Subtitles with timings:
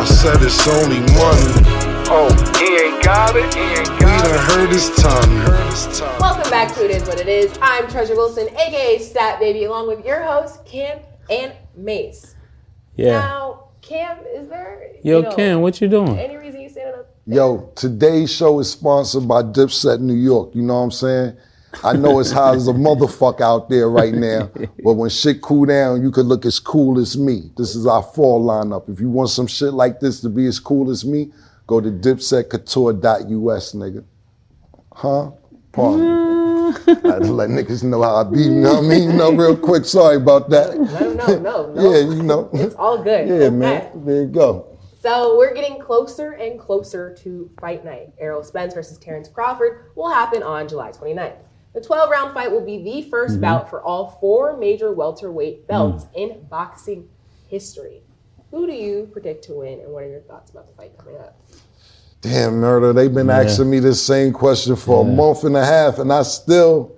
[0.00, 1.52] I said it's only money.
[2.08, 3.52] Oh, he ain't got it.
[3.52, 4.40] He ain't We got done it.
[4.40, 6.18] heard his tongue.
[6.18, 7.52] Welcome back to It Is What It Is.
[7.60, 12.34] I'm Treasure Wilson, aka Stat Baby, along with your hosts, Cam and Mace.
[12.96, 13.18] Yeah.
[13.20, 16.18] Now, Cam, is there Yo, you know, Ken, what you doing?
[16.18, 17.14] any reason you standing up?
[17.26, 20.54] Yo, today's show is sponsored by Dipset New York.
[20.54, 21.36] You know what I'm saying?
[21.84, 24.50] I know it's hot as a motherfucker out there right now,
[24.84, 27.50] but when shit cool down, you could look as cool as me.
[27.56, 28.88] This is our fall lineup.
[28.88, 31.32] If you want some shit like this to be as cool as me,
[31.66, 34.04] go to dipsetcouture.us, nigga.
[34.92, 35.30] Huh?
[35.72, 36.30] Pardon.
[36.86, 39.10] I had to let niggas know how I be, you know what I mean?
[39.10, 40.76] You know, real quick, sorry about that.
[40.78, 41.92] No, no, no, no.
[41.92, 42.50] Yeah, you know.
[42.52, 43.28] It's all good.
[43.28, 43.50] Yeah, Okay.
[43.50, 44.04] man.
[44.04, 44.66] There you go.
[45.02, 48.12] So we're getting closer and closer to fight night.
[48.18, 51.36] Errol Spence versus Terrence Crawford will happen on July 29th.
[51.72, 53.40] The 12 round fight will be the 1st mm-hmm.
[53.40, 55.66] bout for all four major welterweight mm.
[55.68, 57.08] belts in boxing
[57.48, 58.02] history.
[58.50, 61.16] Who do you predict to win, and what are your thoughts about the fight coming
[61.16, 61.36] up?
[62.20, 62.92] Damn, murder.
[62.92, 66.22] They've been asking me this same question for a month and a half, and I
[66.22, 66.96] still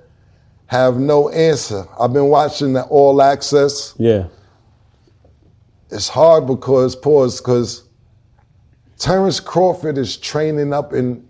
[0.66, 1.86] have no answer.
[2.00, 3.94] I've been watching the All Access.
[3.98, 4.28] Yeah.
[5.90, 7.84] It's hard because, pause, because
[8.98, 11.28] Terrence Crawford is training up in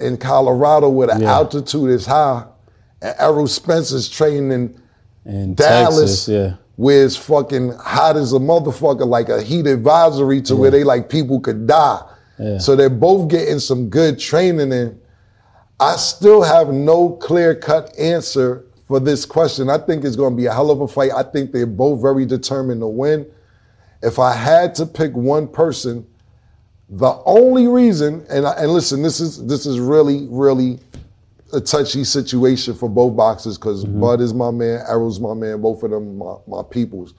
[0.00, 1.32] in Colorado where the Yeah.
[1.32, 2.44] altitude is high,
[3.02, 4.80] and Errol Spence is training
[5.24, 6.54] in Dallas, Texas, yeah.
[6.76, 11.08] where it's fucking hot as a motherfucker, like a heat advisory to where they like
[11.08, 12.00] people could die.
[12.38, 12.58] Yeah.
[12.58, 15.00] So they're both getting some good training in.
[15.78, 19.68] I still have no clear cut answer for this question.
[19.68, 21.10] I think it's going to be a hell of a fight.
[21.14, 23.26] I think they're both very determined to win.
[24.02, 26.06] If I had to pick one person,
[26.88, 30.78] the only reason, and I, and listen, this is this is really really
[31.52, 34.00] a touchy situation for both boxers because mm-hmm.
[34.00, 37.14] Bud is my man, Errol's my man, both of them my, my peoples.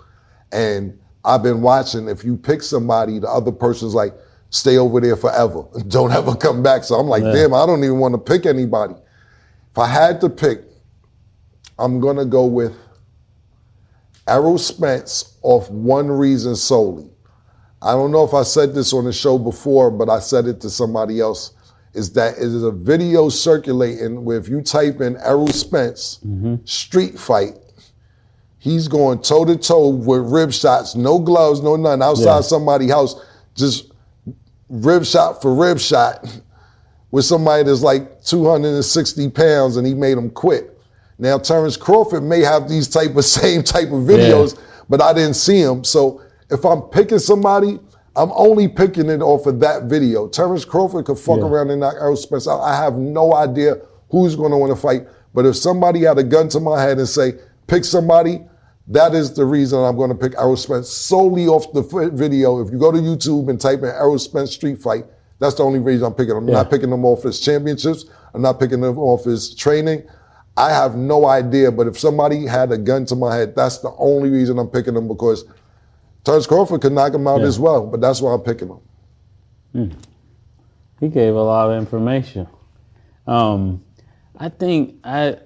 [0.52, 4.14] And I've been watching, if you pick somebody, the other person's like,
[4.50, 5.64] stay over there forever.
[5.88, 6.84] Don't ever come back.
[6.84, 8.94] So I'm like, damn, I don't even want to pick anybody.
[9.72, 10.62] If I had to pick,
[11.80, 12.76] I'm gonna go with
[14.28, 17.10] Errol Spence off one reason solely.
[17.82, 20.62] I don't know if I said this on the show before, but I said it
[20.62, 21.54] to somebody else.
[21.94, 26.56] Is that it is a video circulating where if you type in Errol Spence mm-hmm.
[26.66, 27.54] street fight,
[28.58, 32.42] he's going toe to toe with rib shots, no gloves, no nothing, outside Yeah.
[32.42, 33.16] somebody's house,
[33.56, 33.92] just
[34.70, 36.26] rib shot for rib shot
[37.12, 40.76] with somebody that's like 260 pounds and he made him quit.
[41.20, 44.58] Now Terrence Crawford may have these type of same type of videos,
[44.90, 45.84] but I didn't see him.
[45.84, 47.80] So if I'm picking somebody,
[48.16, 50.28] I'm only picking it off of that video.
[50.28, 51.46] Terrence Crawford could fuck Yeah.
[51.48, 52.62] around and knock Errol Spence out.
[52.62, 53.78] I have no idea
[54.12, 55.08] who's going to win a fight.
[55.34, 57.34] But if somebody had a gun to my head and say,
[57.66, 58.46] pick somebody,
[58.90, 61.82] that is the reason I'm going to pick Errol Spence solely off the
[62.14, 62.60] video.
[62.64, 65.06] If you go to YouTube and type in Errol Spence street fight,
[65.40, 66.44] that's the only reason I'm picking him.
[66.44, 66.56] I'm Yeah.
[66.56, 68.06] not picking him off his championships.
[68.36, 70.04] I'm not picking him off his training.
[70.56, 71.72] I have no idea.
[71.72, 74.96] But if somebody had a gun to my head, that's the only reason I'm picking
[74.96, 75.46] him because
[76.24, 77.48] Terrence Crawford could knock him out Yeah.
[77.48, 77.86] as well.
[77.86, 78.70] But that's why I'm picking
[79.74, 79.92] him.
[81.00, 82.48] He gave a lot of information.
[83.28, 83.84] Um,
[84.38, 85.38] I think I,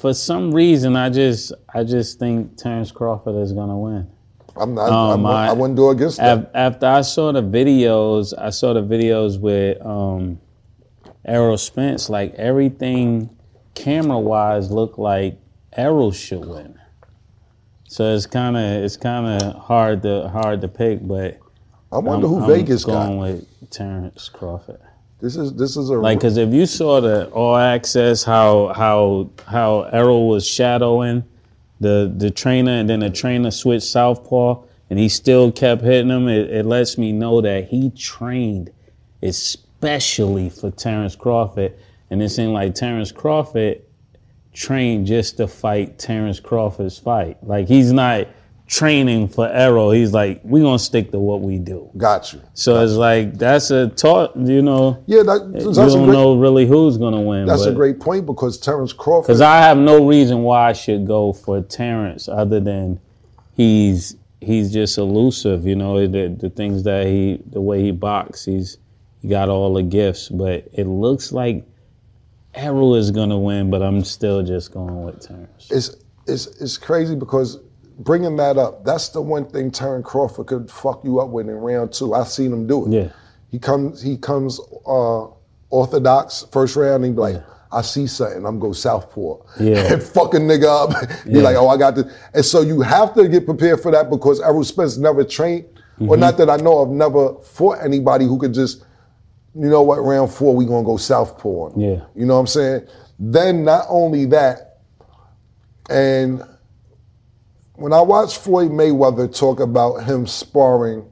[0.00, 4.06] for some reason, I just, I just think Terrence Crawford is gonna win.
[4.56, 4.90] I'm not.
[4.90, 6.38] Um, I'm, I, I- wouldn't do against that.
[6.38, 10.38] Af- After I saw the videos, I saw the videos with um,
[11.24, 12.08] Errol Spence.
[12.10, 13.30] Like everything,
[13.74, 15.38] camera wise, looked like
[15.76, 16.78] Errol should win.
[17.92, 21.06] So it's kind of, it's kind of hard to, hard to pick.
[21.06, 21.38] But
[21.92, 23.20] I wonder I'm, who I'm Vegas going got.
[23.20, 24.80] with Terrence Crawford.
[25.20, 29.30] This is this is a Like, cause if you saw the all access, how how
[29.46, 31.22] how Errol was shadowing
[31.80, 36.28] the the trainer, and then the trainer switched southpaw, and he still kept hitting him.
[36.28, 38.72] It, it lets me know that he trained
[39.22, 41.74] especially for Terrence Crawford,
[42.08, 43.82] and it seemed like Terrence Crawford
[44.52, 47.36] trained just to fight Terrence Crawford's fight.
[47.42, 48.28] Like he's not
[48.66, 49.90] training for Errol.
[49.90, 51.90] He's like, we're gonna stick to what we do.
[51.96, 52.40] got you.
[52.54, 55.02] So it's like that's a taught, you know.
[55.06, 56.14] Yeah, that, You that's a don't great.
[56.14, 57.46] know really who's gonna win.
[57.46, 59.26] That's a great point because Terrence Crawford.
[59.26, 63.00] Because I have no reason why I should go for Terrence other than
[63.54, 65.66] he's he's just elusive.
[65.66, 68.78] You know the the things that he the way he box he's
[69.20, 70.28] he got all the gifts.
[70.28, 71.64] But it looks like
[72.54, 75.68] Errol is gonna win, but I'm still just going with Terrence.
[75.70, 75.96] it's
[76.26, 77.58] it's it's crazy because
[77.98, 81.54] bringing that up, that's the one thing Terrence Crawford could fuck you up with in
[81.54, 82.14] round two.
[82.14, 82.92] I've seen him do it.
[82.92, 83.08] Yeah.
[83.50, 85.26] He comes he comes uh,
[85.70, 87.04] orthodox first round.
[87.04, 88.44] And he be like, I see something.
[88.44, 89.38] I'm go southpaw.
[89.58, 89.78] Yeah.
[89.94, 91.08] and fucking nigga up.
[91.24, 91.42] Be Yeah.
[91.42, 92.12] like, oh, I got this.
[92.34, 95.64] And so you have to get prepared for that because Errol Spence never trained
[96.00, 98.84] or not that I know of, never fought anybody who could just,
[99.54, 101.72] you know what, round four we gonna go southpaw.
[101.76, 102.00] Yeah.
[102.14, 102.86] You know what I'm saying?
[103.18, 104.78] Then not only that,
[105.90, 106.42] and
[107.74, 111.04] when I watched Floyd Mayweather talk about him sparring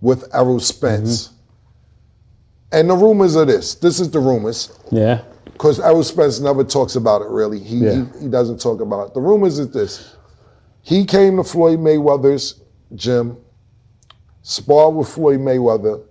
[0.00, 2.78] with Errol Spence, mm-hmm.
[2.78, 3.74] and the rumors are this.
[3.76, 5.22] This is the rumors Yeah.
[5.44, 7.58] because Errol Spence never talks about it really.
[7.58, 8.04] He, Yeah.
[8.14, 9.14] he he doesn't talk about it.
[9.14, 10.16] The rumors is this:
[10.82, 12.60] he came to Floyd Mayweather's
[12.94, 13.36] gym,
[14.42, 16.02] sparred with Floyd Mayweather,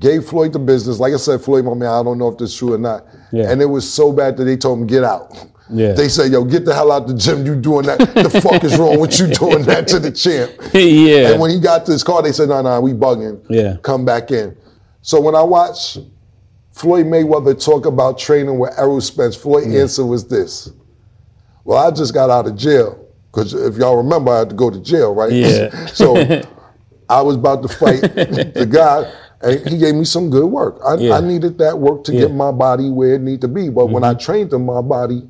[0.00, 0.98] gave Floyd the business.
[0.98, 3.06] Like I said, Floyd, my man, I don't know if this is true or not.
[3.32, 3.50] Yeah.
[3.50, 5.32] And it was so bad that they told him get out.
[5.70, 5.92] Yeah.
[5.92, 7.46] They said, "Yo, get the hell out the gym.
[7.46, 7.98] You doing that?
[7.98, 11.32] the fuck is wrong with you doing that to the champ?" yeah.
[11.32, 13.42] And when he got to his car, they said, "No, no, we bugging.
[13.48, 13.76] Yeah.
[13.82, 14.56] come back in."
[15.00, 15.98] So when I watch
[16.72, 20.70] Floyd Mayweather talk about training with Errol Spence, Floyd answer was this:
[21.64, 24.68] "Well, I just got out of jail because if y'all remember, I had to go
[24.68, 25.32] to jail, right?
[25.32, 25.86] Yeah.
[25.86, 26.42] so
[27.08, 29.10] I was about to fight the guy."
[29.42, 30.78] And he gave me some good work.
[30.86, 31.16] I, Yeah.
[31.16, 32.20] I needed that work to Yeah.
[32.22, 33.68] get my body where it needed to be.
[33.68, 35.28] But when I trained him, my body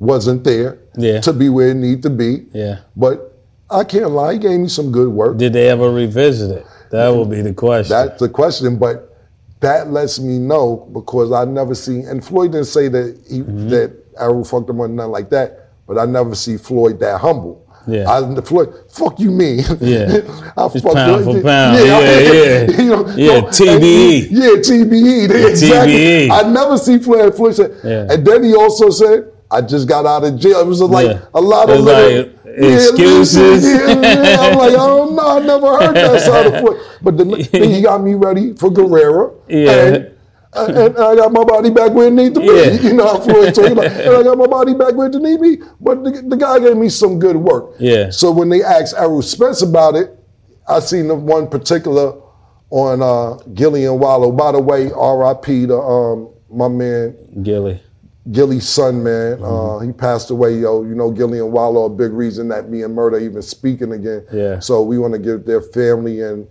[0.00, 1.20] wasn't there Yeah.
[1.20, 2.46] to be where it needed to be.
[2.52, 2.78] Yeah.
[2.96, 3.32] But
[3.70, 5.38] I can't lie, he gave me some good work.
[5.38, 6.66] Did they ever revisit it?
[6.90, 7.90] That would be the question.
[7.96, 9.08] That's the question, but
[9.60, 13.68] that lets me know because I never see and Floyd didn't say that he Mm-hmm.
[13.68, 17.61] that Errol fucked him or nothing like that, but I never see Floyd that humble.
[17.86, 18.08] Yeah.
[18.10, 19.58] I, the Floyd, fuck you mean?
[19.80, 20.20] Yeah.
[20.56, 21.76] I Just fucked pound up- for pound.
[21.76, 22.70] I- Yeah, yeah.
[22.82, 24.26] you know, Yeah, no, TBE.
[24.28, 25.30] and- Yeah, TBE.
[25.50, 25.94] Exactly.
[25.94, 26.30] TBE.
[26.30, 27.34] I never see Floyd.
[27.34, 28.06] Floyd said, Yeah.
[28.12, 30.60] and then he also said, I just got out of jail.
[30.60, 31.24] It was like Yeah.
[31.34, 33.64] a lot of little, like excuses.
[33.64, 35.26] Yeah, yeah, I'm like, I don't know.
[35.36, 36.80] I never heard that side of Floyd.
[37.02, 39.34] But the, then he got me ready for Guerrero.
[39.48, 39.70] Yeah.
[39.70, 40.11] And,
[40.54, 42.46] and, and I got my body back where it needs to be.
[42.46, 42.72] Yeah.
[42.72, 45.36] You know how Floyd talking about, and I got my body back where it need
[45.36, 45.64] to be.
[45.80, 47.76] But the, the guy gave me some good work.
[47.78, 48.10] Yeah.
[48.10, 50.18] So when they asked Errol Spence about it,
[50.68, 52.20] I seen the one particular
[52.70, 54.30] on uh, Gillie and Wallo.
[54.30, 55.66] By the way, R.I.P.
[55.68, 57.80] to um, my man Gillie.
[58.30, 59.38] Gillie's son, man.
[59.38, 59.44] Mm-hmm.
[59.44, 60.82] Uh, he passed away, yo.
[60.84, 64.24] You know, Gillie and Wallo, a big reason that me and Murder even speaking again.
[64.32, 64.60] Yeah.
[64.60, 66.46] So we want to give their family and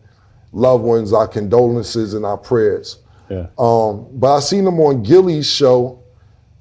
[0.52, 3.01] loved ones our condolences and our prayers.
[3.32, 3.48] Yeah.
[3.58, 6.04] Um, but I seen them on Gillie's show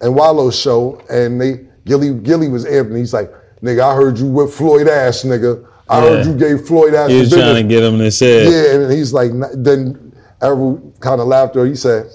[0.00, 2.96] and Wallo's show, and they Gillie Gillie was amping.
[2.96, 3.32] He's like,
[3.62, 5.67] "Nigga, I heard you with Floyd ass, nigga.
[5.88, 8.44] I heard you gave Floyd ass." He was trying to get him to say.
[8.49, 11.67] Yeah, and he's like, then Errol kind of laughed Or.
[11.67, 12.06] He said,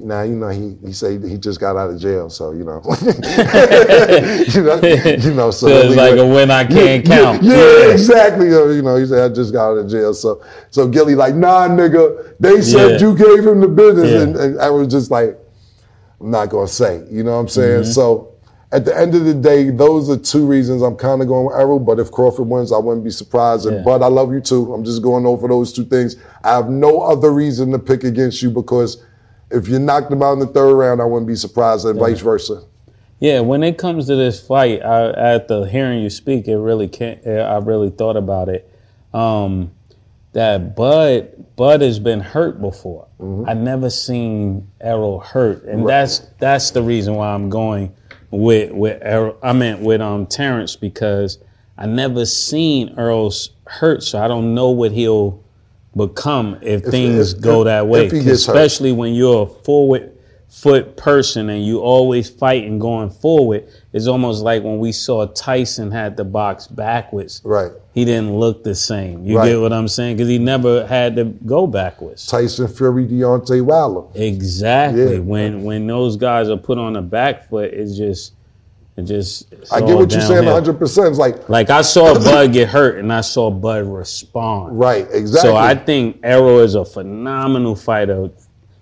[0.00, 2.80] "Nah, you know, he he said he just got out of jail, so you know,
[4.54, 7.42] you know, you know, so, So it's like it- a win I can't yeah, count.
[7.42, 7.92] Yeah, Yeah.
[7.92, 8.46] exactly.
[8.48, 11.68] You know, he said I just got out of jail, so so Gillie like, nah,
[11.68, 13.08] nigga, they said Yeah.
[13.08, 15.38] you gave him the business, and, and I was just like,
[16.20, 17.82] I'm not gonna say, you know what I'm saying?
[17.82, 17.92] Mm-hmm.
[17.92, 18.26] So.
[18.72, 21.56] At the end of the day, those are two reasons I'm kind of going with
[21.56, 21.80] Errol.
[21.80, 23.66] But if Crawford wins, I wouldn't be surprised.
[23.66, 24.72] And but I love you too.
[24.72, 26.14] I'm just going over those two things.
[26.44, 29.02] I have no other reason to pick against you because
[29.50, 32.20] if you knocked him out in the third round, I wouldn't be surprised, and vice
[32.20, 32.62] versa.
[33.18, 37.24] Yeah, when it comes to this fight, I, after hearing you speak, it really can't.
[37.26, 38.70] I really thought about it.
[39.12, 39.72] Um,
[40.32, 43.08] that Bud Bud has been hurt before.
[43.46, 47.94] I never seen Errol hurt, and that's that's the reason why I'm going
[48.30, 49.36] with with Errol.
[49.42, 51.38] I meant with um Terrence because
[51.76, 55.42] I never seen Errol's hurt, so I don't know what he'll
[55.96, 58.06] become if, things if- go if- that way.
[58.06, 58.12] if.
[58.12, 60.12] Especially when you're a forward
[60.48, 63.68] foot person and you always fighting going forward.
[63.92, 67.40] It's almost like when we saw Tyson had the box backwards.
[67.44, 67.70] Right.
[67.94, 69.24] He didn't look the same.
[69.24, 69.48] You Right.
[69.50, 70.16] get what I'm saying?
[70.16, 72.26] Because he never had to go backwards.
[72.26, 74.06] Tyson Fury, Deontay Wilder.
[74.14, 75.14] Exactly.
[75.14, 75.18] Yeah.
[75.20, 78.32] When when those guys are put on the back foot, it's just
[79.00, 80.78] it just I get what you're saying 100.
[80.78, 84.78] percent It's like Like I saw Bud get hurt and I saw Bud respond.
[84.78, 85.50] right, exactly.
[85.50, 88.30] So I think Errol is a phenomenal fighter.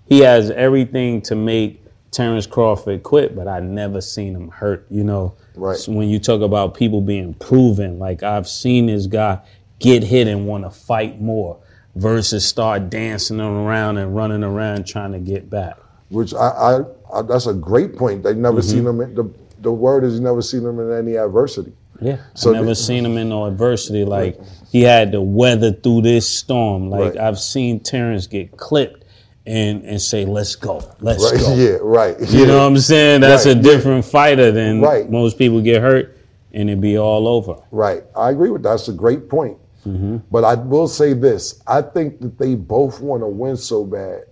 [0.05, 4.85] He has everything to make Terrence Crawford quit, but I never seen him hurt.
[4.89, 5.77] You know, Right.
[5.77, 9.39] So when you talk about people being proven, like I've seen this guy
[9.79, 11.57] get hit and want to fight more
[11.95, 15.75] versus start dancing around and running around trying to get back.
[16.09, 16.79] which I, I,
[17.13, 18.23] I that's a great point.
[18.23, 18.69] They never Mm-hmm.
[18.69, 18.97] seen him.
[19.15, 19.29] The
[19.61, 21.73] the word is you never seen him in any adversity.
[22.01, 24.05] Yeah, So I never the- seen him in no adversity.
[24.05, 24.39] Like
[24.71, 26.89] he had to weather through this storm.
[26.89, 27.17] Like Right.
[27.17, 29.03] I've seen Terrence get clipped
[29.45, 31.41] and and say, "Let's go, let's Right?
[31.41, 32.15] go." Yeah, right.
[32.31, 33.21] You know what I'm saying?
[33.21, 35.09] That's Right, a different fighter than Right.
[35.09, 36.15] most people get hurt
[36.53, 37.55] and it be all over.
[37.71, 38.03] Right.
[38.15, 38.69] I agree with that.
[38.69, 39.57] That's a great point.
[39.87, 40.17] Mm-hmm.
[40.31, 44.23] But I will say this: I think that they both want to win so bad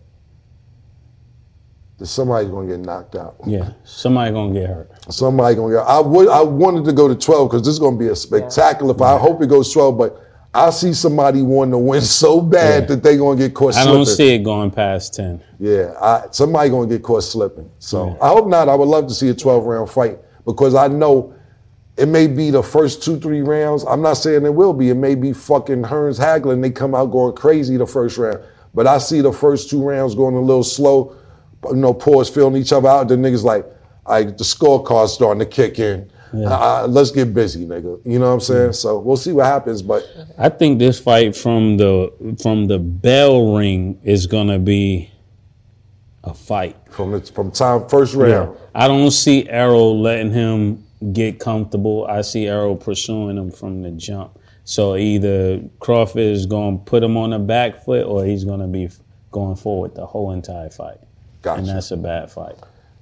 [1.98, 3.36] that somebody's going to get knocked out.
[3.46, 4.92] Yeah, somebody gonna get hurt.
[5.12, 5.88] Somebody going to get.
[5.88, 6.27] I would.
[6.30, 9.16] I wanted to go to 12 because this is going to be a spectacular fight.
[9.16, 10.22] I hope it goes 12, but
[10.54, 12.88] I see somebody wanting to win so bad Yeah.
[12.96, 13.80] that they gonna get caught slipping.
[13.80, 14.06] I slipping.
[14.06, 15.42] don't see it going past ten.
[15.60, 17.70] Yeah, I, somebody gonna get caught slipping.
[17.80, 18.70] So I hope not.
[18.70, 21.34] I would love to see a 12 round fight because I know
[21.98, 23.84] it may be the first two, three rounds.
[23.84, 24.89] I'm not saying it will be.
[24.89, 28.39] It may be fucking Hearns Hagler and they come out going crazy the first round.
[28.74, 31.16] But I see the first two rounds going a little slow.
[31.66, 33.08] You know, pause feeling each other out.
[33.08, 33.66] The niggas like,
[34.08, 36.10] right, the scorecard's starting to kick in.
[36.34, 38.00] Uh, let's get busy, nigga.
[38.06, 38.74] You know what I'm saying?
[38.74, 39.82] So we'll see what happens.
[39.82, 40.04] But
[40.38, 42.12] I think this fight from the
[42.42, 45.10] from the bell ring is gonna be
[46.24, 46.76] a fight.
[46.90, 52.06] from the, from time first round, I don't see Errol letting him get comfortable.
[52.06, 54.38] I see Errol pursuing him from the jump.
[54.66, 58.60] So either Crawford is going to put him on the back foot or he's going
[58.60, 58.90] to be
[59.32, 60.98] going forward the whole entire fight.
[61.48, 61.60] Gotcha.
[61.60, 62.56] And that's a bad fight.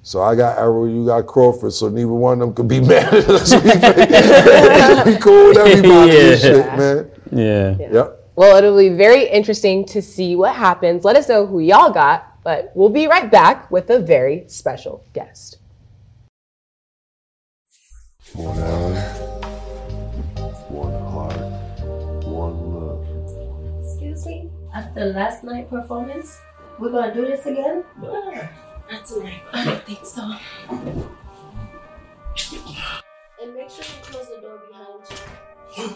[0.04, 3.12] So I got Errol, you got Crawford, so neither one of them could be mad
[3.12, 3.52] at us.
[3.56, 6.36] We can be cool with everybody and Yeah.
[6.38, 7.12] shit, man.
[7.32, 7.78] Yeah.
[7.92, 8.22] Yep.
[8.36, 11.04] Well, it'll be very interesting to see what happens.
[11.04, 15.04] Let us know who y'all got, but we'll be right back with a very special
[15.14, 15.58] guest.
[18.34, 19.00] One eye,
[20.70, 23.84] one heart, one love.
[23.84, 24.52] Excuse me?
[24.74, 26.38] After last night performance,
[26.80, 27.84] we're gonna do this again?
[28.02, 29.42] Not tonight.
[29.54, 30.22] I don't think so.
[33.42, 35.04] And make sure you close the door behind
[35.78, 35.88] you.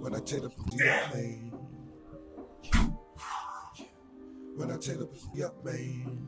[0.00, 1.52] When I take the pussy up, man.
[4.56, 6.22] When I take the pussy up, man.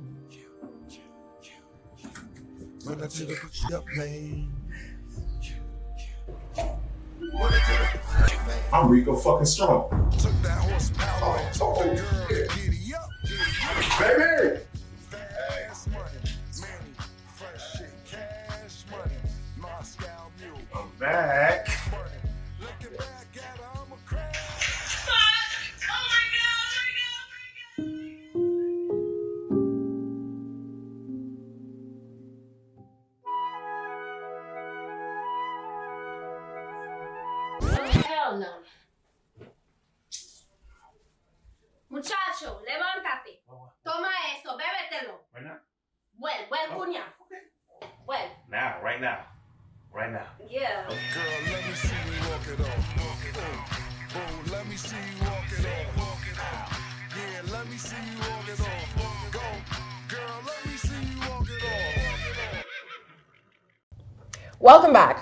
[2.85, 4.53] When I take the pussy up, man.
[6.59, 8.49] I take the pussy up, man.
[8.73, 10.11] I'm Rico fucking strong.
[10.19, 11.09] Took that horsepower.
[11.23, 12.78] Oh, told oh, yeah.
[13.69, 14.61] Baby!
[15.11, 16.39] Fast money,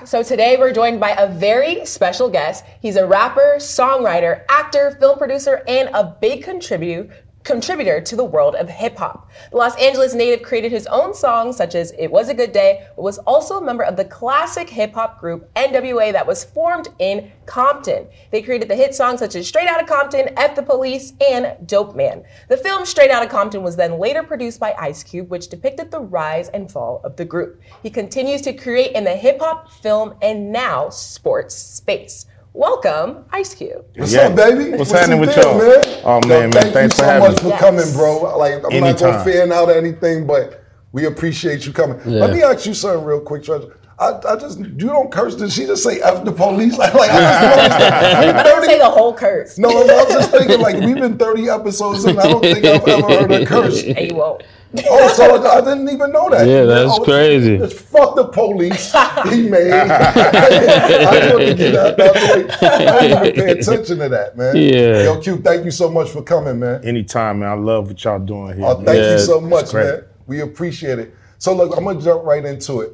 [0.06, 2.64] So today we're joined by a very special guest.
[2.80, 7.12] He's a rapper, songwriter, actor, film producer, and a big contributor
[7.46, 9.30] contributor to the world of hip hop.
[9.52, 12.86] The Los Angeles native created his own songs such as It Was a Good Day,
[12.96, 16.88] but was also a member of the classic hip hop group NWA that was formed
[16.98, 18.08] in Compton.
[18.32, 21.94] They created the hit songs such as Straight Outta Compton, F the Police, and Dope
[21.94, 22.24] Man.
[22.48, 26.00] The film Straight Outta Compton was then later produced by Ice Cube, which depicted the
[26.00, 27.60] rise and fall of the group.
[27.82, 32.26] He continues to create in the hip hop, film, and now sports space.
[32.56, 33.84] Welcome, Ice Cube.
[33.96, 34.28] What's Yeah.
[34.28, 34.70] up, baby?
[34.78, 35.58] What's What happening with y'all?
[35.58, 35.82] Man?
[36.06, 37.60] Oh, Yo, man, man, thank thanks you for so having much for Yes.
[37.60, 38.38] coming, bro.
[38.38, 39.10] Like, I'm not Anytime.
[39.12, 42.00] gonna fan out or anything, but we appreciate you coming.
[42.06, 43.76] Let me ask you something real quick, Treasure.
[43.98, 45.34] I, I just you don't curse.
[45.36, 46.76] Did she just say "f the police"?
[46.76, 48.36] Like, like I just noticed that.
[48.36, 49.58] I don't say the whole curse.
[49.58, 49.72] No, I
[50.04, 53.32] was just thinking like we've been 30 episodes and I don't think I've ever heard
[53.32, 53.82] a curse.
[53.86, 54.42] And you won't.
[54.90, 56.46] Oh, so I didn't even know that.
[56.46, 57.54] Yeah, that's Oh, it's- crazy.
[57.54, 58.92] It's fuck the police.
[59.30, 59.72] He made.
[59.72, 62.68] I just wanted to get that out the way.
[62.68, 64.56] I didn't even pay attention to that, man.
[64.56, 65.04] Yeah.
[65.04, 66.84] Yo, Q, thank you so much for coming, man.
[66.84, 67.48] Anytime, man.
[67.48, 68.66] I love what y'all doing here.
[68.66, 70.02] Oh, thank Yeah, you so much, man.
[70.26, 71.14] We appreciate it.
[71.38, 72.92] So look, I'm gonna jump right into it.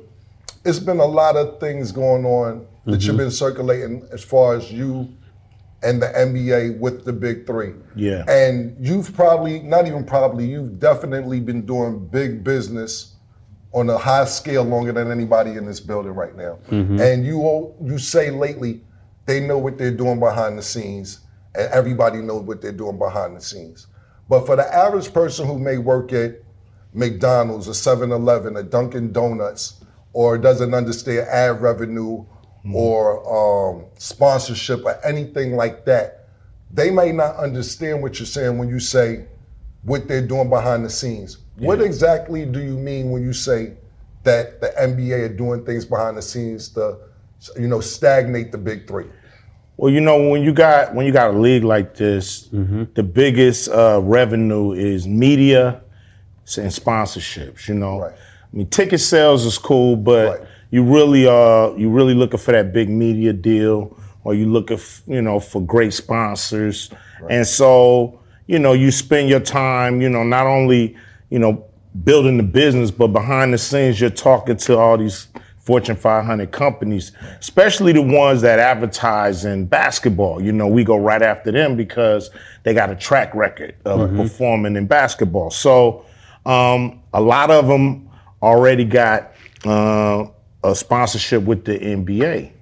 [0.64, 3.00] It's been a lot of things going on that Mm-hmm.
[3.09, 5.09] you've been circulating as far as you
[5.85, 7.75] and the NBA with the big three.
[7.97, 8.25] Yeah.
[8.28, 13.16] And you've probably, not even probably, you've definitely been doing big business
[13.73, 16.59] on a high scale longer than anybody in this building right now.
[16.71, 18.83] And you all, you say lately,
[19.26, 21.21] they know what they're doing behind the scenes,
[21.54, 23.87] and everybody knows what they're doing behind the scenes.
[24.28, 26.40] But for the average person who may work at
[26.92, 32.25] McDonald's, a 7-Eleven, a Dunkin' Donuts, or doesn't understand ad revenue
[32.73, 36.28] or um, sponsorship or anything like that,
[36.71, 39.26] they may not understand what you're saying when you say
[39.83, 41.38] what they're doing behind the scenes.
[41.57, 43.75] What exactly do you mean when you say
[44.23, 46.99] that the NBA are doing things behind the scenes to,
[47.59, 49.07] you know, stagnate the big three?
[49.76, 52.49] Well, you know, when you got when you got a league like this,
[52.95, 55.81] the biggest uh, revenue is media
[56.57, 57.69] and sponsorships.
[57.69, 58.14] You know, Right.
[58.53, 60.49] I mean, ticket sales is cool, but Right.
[60.71, 65.03] you really uh you really looking for that big media deal or you looking, f-
[65.07, 66.91] you know, for great sponsors,
[67.29, 70.97] and so you know you spend your time, you know, not only
[71.31, 71.65] you know
[72.05, 75.27] building the business, but behind the scenes you're talking to all these
[75.59, 80.43] Fortune 500 companies, especially the ones that advertise in basketball.
[80.43, 82.31] You know, we go right after them because
[82.65, 85.51] they got a track record of performing in basketball.
[85.51, 86.05] So
[86.47, 88.09] um, a lot of them
[88.43, 89.33] already got
[89.65, 90.27] uh,
[90.65, 92.53] a sponsorship with the NBA.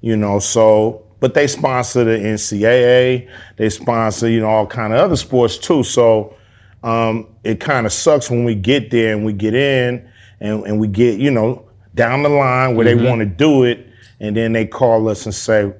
[0.00, 4.98] You know, so but they sponsor the NCAA, they sponsor you know all kind of
[4.98, 5.84] other sports too.
[5.84, 6.36] So
[6.82, 10.08] um, it kind of sucks when we get there and we get in
[10.40, 13.86] and, and we get you know down the line where they want to do it,
[14.18, 15.72] and then they call us and say,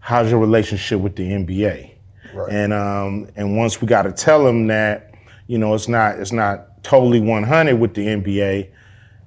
[0.00, 1.90] "How's your relationship with the NBA?"
[2.50, 5.14] And um, and once we got to tell them that
[5.46, 8.68] you know it's not it's not totally 100 with the NBA,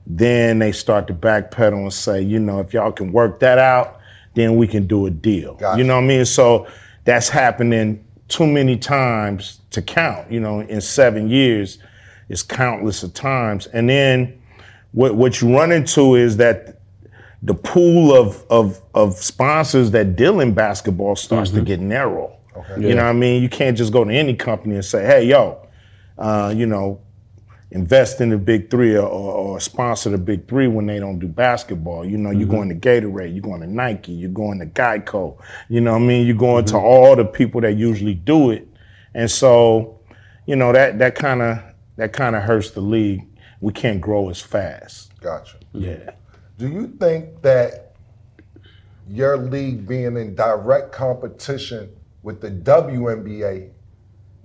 [0.08, 4.00] then they start to backpedal and say, you know, if y'all can work that out,
[4.36, 5.56] then we can do a deal.
[5.56, 5.78] Gotcha.
[5.78, 6.26] You know what I mean?
[6.26, 6.68] So
[7.06, 10.32] that's happening too many times to count.
[10.32, 11.80] You know, in seven years,
[12.30, 13.68] it's countless of times.
[13.68, 14.42] And then
[14.92, 16.80] what what you run into is that
[17.42, 22.36] the pool of of of sponsors that deal in basketball starts to get narrow.
[22.78, 23.44] You know what I mean?
[23.44, 25.60] You can't just go to any company and say, "Hey, yo,
[26.18, 27.02] uh, you know,
[27.76, 31.28] invest in the big three or, or sponsor the big three when they don't do
[31.28, 32.06] basketball.
[32.06, 32.56] You know, you're mm-hmm.
[32.56, 35.38] going to Gatorade, you're going to Nike, you're going to Geico.
[35.68, 36.26] You know what I mean?
[36.26, 36.86] You're going to mm-hmm.
[36.86, 38.66] all the people that usually do it.
[39.14, 40.00] And so,
[40.46, 41.60] you know, that that kind of
[41.98, 43.28] that kind of hurts the league.
[43.60, 45.12] We can't grow as fast.
[45.20, 45.58] Gotcha.
[45.74, 46.12] Yeah.
[46.58, 47.96] Do you think that
[49.10, 51.90] your league being in direct competition
[52.24, 53.72] with the WNBA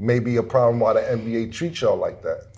[0.00, 2.49] may be a problem why the NBA treats y'all like that?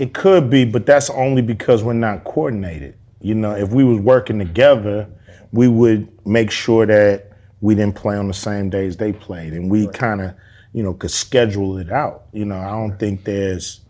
[0.00, 2.96] It could be, but that's only because we're not coordinated.
[3.20, 5.06] You know, if we was working together,
[5.52, 9.70] we would make sure that we didn't play on the same days they played, and
[9.70, 10.34] we kind of,
[10.72, 12.24] you know, could schedule it out.
[12.32, 13.80] You know, I don't think there's,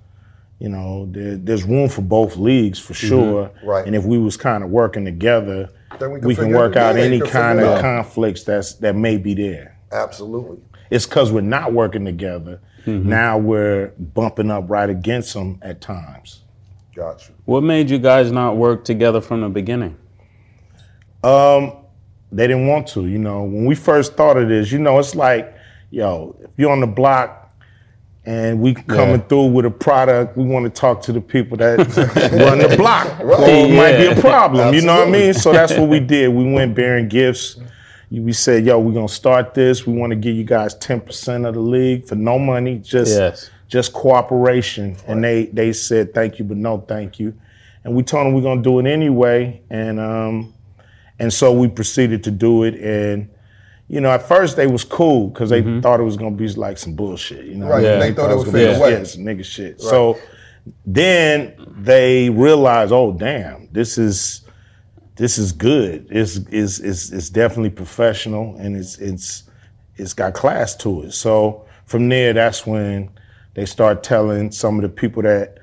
[0.59, 3.53] you know, there, there's room for both leagues for sure.
[3.63, 3.87] Right.
[3.87, 5.71] And if we was kind of working together,
[6.01, 9.17] Then we we, can can work out yeah, any kind of conflicts that's that may
[9.17, 9.79] be there.
[9.93, 10.59] Absolutely.
[10.91, 12.61] It's because we're not working together.
[12.87, 16.41] Now we're bumping up right against them at times.
[16.95, 17.33] Gotcha.
[17.45, 19.97] What made you guys not work together from the beginning?
[21.23, 21.73] Um,
[22.33, 23.07] they didn't want to.
[23.07, 25.55] You know, when we first thought of this, you know, it's like,
[25.91, 27.37] yo, if you're on the block
[28.25, 29.27] and we coming Yeah.
[29.29, 31.79] through with a product, we want to talk to the people that
[32.33, 33.21] run the block.
[33.21, 34.75] Or it might be a problem.
[34.75, 35.35] You know what I mean?
[35.35, 36.29] So that's what we did.
[36.29, 37.57] We went bearing gifts.
[38.11, 39.87] We said, yo, we're gonna start this.
[39.87, 43.51] We want to give you guys 10% of the league for no money, just Yes.
[43.69, 44.97] just cooperation.
[45.07, 47.35] And they they said thank you, but no thank you.
[47.85, 49.61] And we told them we're gonna do it anyway.
[49.71, 50.53] And um,
[51.21, 52.75] and so we proceeded to do it.
[52.81, 53.29] And
[53.87, 56.79] you know, at first they was cool because they thought it was gonna be like
[56.79, 57.45] some bullshit.
[57.45, 57.99] You know, Right, Yeah.
[58.01, 58.93] they thought it was would gonna fade be away.
[58.93, 59.81] yeah, some nigga shit.
[59.81, 60.19] So
[60.85, 64.43] then they realized, oh damn, this is
[65.17, 66.07] this is good.
[66.11, 69.45] It's it's it's, it's definitely professional and it's it's
[69.97, 71.13] it's got class to it.
[71.13, 73.11] So from there, that's when
[73.55, 75.59] they start telling some of the people that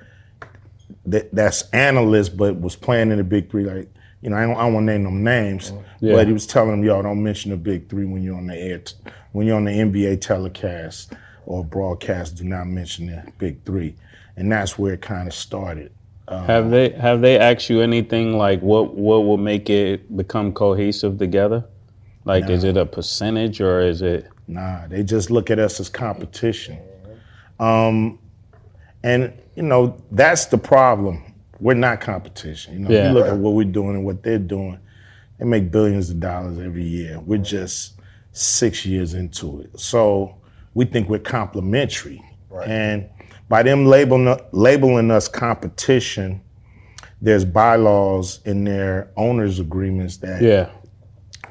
[1.06, 3.90] that that's analysts but was playing in the big three, like
[4.22, 6.14] you know, I don't, I don't want to name them names, Yeah.
[6.16, 8.56] but he was telling them, y'all don't mention the big three when you're on the
[8.58, 8.96] air, t-
[9.32, 11.14] when you're on the NBA telecast
[11.46, 12.36] or broadcast.
[12.36, 13.96] Do not mention the big three,
[14.36, 15.92] and that's where it kind of started.
[16.30, 21.18] Have they have they asked you anything like what what will make it become cohesive
[21.18, 21.64] together?
[22.26, 25.90] Like is it a percentage or is it Nah, they just look at us as
[25.90, 26.78] competition.
[27.60, 28.20] Um,
[29.04, 31.34] and you know that's the problem.
[31.60, 32.74] We're not competition.
[32.74, 33.08] You know, Yeah.
[33.08, 34.80] you look at what we're doing and what they're doing,
[35.38, 37.20] they make billions of dollars every year.
[37.20, 37.94] We're just
[38.34, 40.36] six years into it, so
[40.74, 42.22] we think we're complementary.
[42.50, 42.68] Right.
[42.68, 43.10] And
[43.50, 46.42] by them labeling labeling us competition,
[47.22, 50.70] there's bylaws in their owners' agreements that Yeah.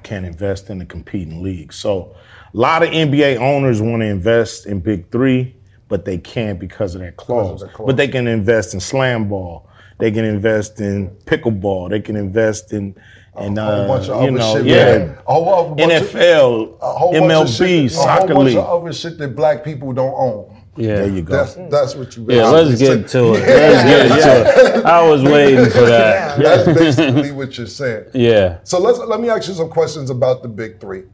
[0.03, 1.73] can invest in the competing league.
[1.73, 2.15] So
[2.53, 5.57] a lot of NBA owners want to invest in Big Three,
[5.89, 7.61] but they can't because of that clause.
[7.63, 7.87] that clause.
[7.87, 9.69] But they can invest in slam ball.
[9.99, 11.89] They can invest in pickleball.
[11.91, 12.95] They can invest in
[13.39, 14.65] and a whole uh, bunch of you other know, shit.
[14.67, 15.19] yeah, man.
[15.27, 18.37] A whole other bunch of- NFL, a whole bunch of MLB, shit, soccer a whole
[18.45, 18.57] bunch league.
[18.57, 20.56] of other shit that black people don't own.
[20.77, 20.97] Yeah.
[20.97, 21.33] There you go.
[21.33, 22.27] That's that's what you.
[22.29, 23.09] Yeah, let's get said.
[23.09, 23.47] to it.
[23.47, 24.85] Let's get to it.
[24.85, 26.39] I was waiting for that.
[26.39, 28.07] That's basically what you're saying.
[28.15, 28.59] Yeah.
[28.65, 31.05] So let's let me ask you some questions about the big three.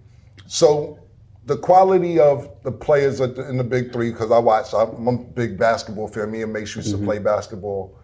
[0.47, 0.99] So
[1.47, 5.19] the quality of the players in the big three, because I watch, I'm, I'm a
[5.19, 6.31] big basketball fan.
[6.31, 7.99] Me and Mace used to play basketball.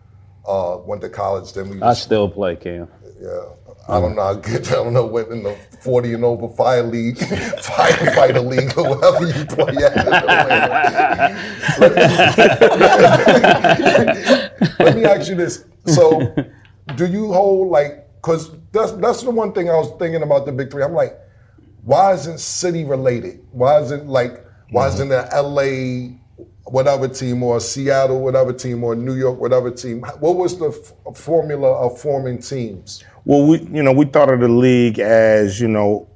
[0.46, 1.82] Uh, went to college, then we.
[1.82, 2.88] I still play Cam.
[3.20, 3.44] Yeah,
[3.88, 4.22] I don't know.
[4.22, 4.68] I get.
[4.70, 9.26] I don't know what in the forty and over fire league, firefighter league, or whatever
[9.26, 9.96] you play at.
[14.78, 15.64] Let me ask you this.
[15.86, 16.34] So,
[16.96, 18.06] do you hold like?
[18.16, 20.82] Because that's that's the one thing I was thinking about the big three.
[20.82, 21.18] I'm like,
[21.82, 23.40] why isn't city related?
[23.52, 24.44] Why isn't like?
[24.70, 24.94] Why mm-hmm.
[24.94, 26.20] isn't the L.A.
[26.64, 30.02] whatever team or Seattle whatever team or New York whatever team?
[30.20, 33.02] What was the f- formula of forming teams?
[33.24, 36.08] Well, we you know we thought of the league as you know,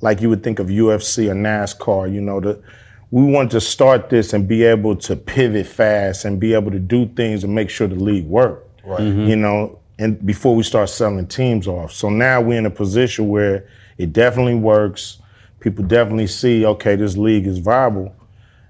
[0.00, 2.12] like you would think of UFC or NASCAR.
[2.12, 2.62] You know, the
[3.10, 6.78] we wanted to start this and be able to pivot fast and be able to
[6.78, 8.82] do things and make sure the league worked.
[8.84, 9.00] Right.
[9.00, 9.26] Mm-hmm.
[9.26, 11.92] You know, and before we start selling teams off.
[11.92, 15.18] So now we're in a position where it definitely works.
[15.60, 18.14] People definitely see, okay, this league is viable.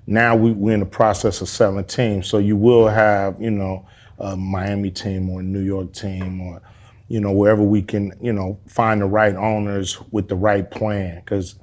[0.06, 2.28] Now we, we're in the process of selling teams.
[2.28, 3.86] So you will have, you know,
[4.18, 6.62] a Miami team or a New York team or,
[7.08, 11.16] you know, wherever we can, you know, find the right owners with the right plan.
[11.24, 11.56] Because,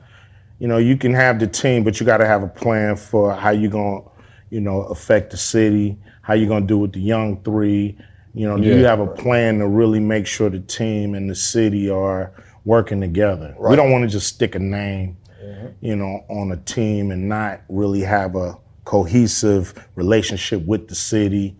[0.59, 3.33] you know, you can have the team, but you got to have a plan for
[3.33, 4.09] how you're going to,
[4.49, 7.97] you know, affect the city, how you're going to do with the young three.
[8.33, 11.35] You know, do you have a plan to really make sure the team and the
[11.35, 12.31] city are
[12.65, 13.55] working together?
[13.59, 15.67] We don't want to just stick a name, mm-hmm.
[15.81, 21.55] you know, on a team and not really have a cohesive relationship with the city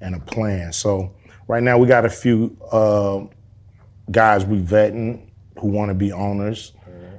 [0.00, 0.72] and a plan.
[0.72, 1.14] So
[1.48, 3.24] right now we got a few uh,
[4.10, 5.28] guys we vetting
[5.58, 6.72] who want to be owners,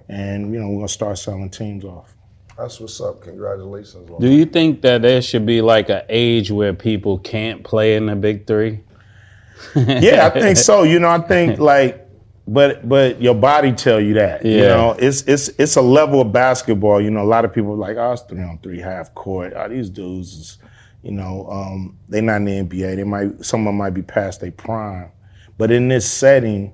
[0.10, 2.14] and you know we're gonna start selling teams off.
[2.58, 3.22] That's what's up.
[3.22, 4.10] Congratulations.
[4.10, 7.96] on Do you think that there should be like an age where people can't play
[7.96, 8.84] in the big three?
[9.76, 10.84] yeah, I think so.
[10.84, 12.08] You know, I think like,
[12.48, 14.44] but but your body tell you that.
[14.46, 17.00] You know, it's it's it's a level of basketball.
[17.00, 19.54] You know, a lot of people are like, oh, it's three on three, half court.
[19.56, 20.58] Oh, these dudes is,
[21.04, 22.96] you know, um, they're not in the NBA.
[22.98, 25.10] They might some of them might be past their prime,
[25.58, 26.74] but in this setting,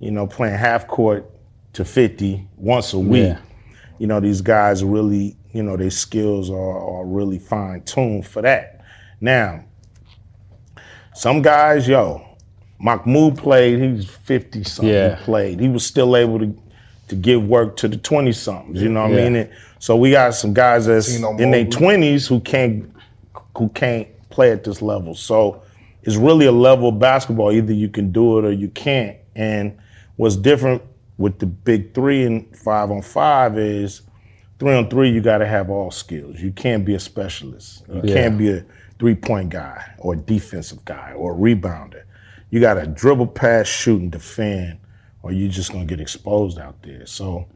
[0.00, 1.30] you know, playing half court
[1.74, 3.22] to fifty once a week.
[3.24, 3.38] Yeah.
[3.98, 8.42] You know, these guys really, you know, their skills are, are really fine tuned for
[8.42, 8.84] that.
[9.20, 9.64] Now,
[11.14, 12.26] some guys, yo,
[12.80, 15.16] Mahmoud played, he was 50 something, Yeah.
[15.16, 15.60] he played.
[15.60, 16.54] He was still able to
[17.08, 19.18] to give work to the 20 somethings, you know what Yeah.
[19.20, 19.36] I mean?
[19.36, 22.90] And so we got some guys that's Tino in their 20s who can't
[23.56, 25.14] who can't play at this level.
[25.14, 25.62] So
[26.02, 27.52] it's really a level of basketball.
[27.52, 29.16] Either you can do it or you can't.
[29.34, 29.78] And
[30.16, 30.82] what's different
[31.18, 34.02] with the big three and five on five is
[34.58, 36.40] three on three, you got to have all skills.
[36.40, 37.84] You can't be a specialist.
[37.88, 38.14] You Yeah.
[38.14, 38.64] can't be a
[38.98, 42.02] three point guy or a defensive guy or a rebounder.
[42.50, 44.78] You got to dribble, pass, shoot, and defend,
[45.22, 47.06] or you're just gonna get exposed out there.
[47.06, 47.46] So,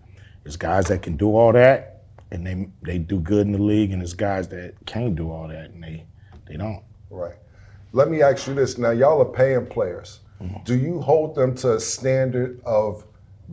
[0.45, 1.96] it's guys that can do all that,
[2.31, 5.49] and they they do good in the league, and it's guys that can't do all
[5.49, 6.05] that, and they
[6.47, 6.83] they don't.
[7.11, 7.37] Right.
[7.93, 8.79] Let me ask you this.
[8.79, 10.21] Now, y'all are paying players.
[10.41, 10.65] Mm-hmm.
[10.65, 13.05] Do you hold them to a standard of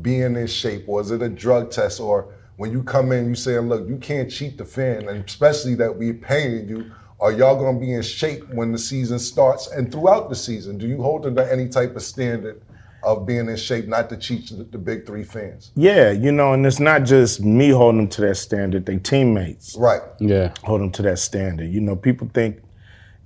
[0.02, 2.00] being in shape, or is it a drug test?
[2.00, 5.76] Or when you come in, you saying, "Look, you can't cheat the fan," and especially
[5.76, 6.92] that we're paying you.
[7.20, 10.78] Are y'all gonna be in shape when the season starts and throughout the season?
[10.78, 12.62] Do you hold them to any type of standard
[13.04, 15.72] of being in shape, not to cheat the, the big three fans?
[15.76, 18.86] Yeah, you know, and it's not just me holding them to that standard.
[18.86, 20.02] They teammates Right.
[20.20, 20.54] Yeah.
[20.64, 21.70] hold them to that standard.
[21.70, 22.62] You know, people think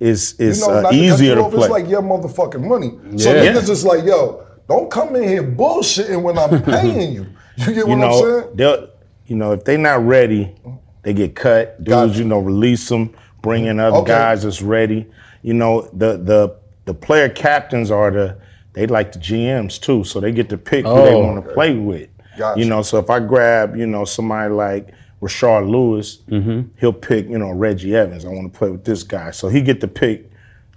[0.00, 1.62] it's it's you know, uh, not to easier to off, play.
[1.66, 2.98] It's like your motherfucking money.
[3.18, 3.52] So Yeah.
[3.52, 7.26] niggas is like, yo, don't come in here bullshitting when I'm paying you.
[7.56, 8.12] You get you what I'm
[8.42, 8.56] saying?
[8.56, 8.88] they'll,
[9.26, 10.54] you know, if they're not ready,
[11.02, 11.78] they get cut.
[11.84, 12.18] Dudes, Gotcha.
[12.18, 14.12] you know, release them, bring in other Okay.
[14.12, 15.06] guys that's ready.
[15.42, 18.36] You know, the the the player captains are the
[18.78, 21.18] they like the GMs too, so they get to pick who they Oh.
[21.24, 22.08] want to play with.
[22.38, 22.60] Gotcha.
[22.60, 26.68] You know, so if I grab, you know, somebody like Rashard Lewis, mm-hmm.
[26.78, 28.24] he'll pick, you know, Reggie Evans.
[28.24, 30.30] I want to play with this guy, so he get to pick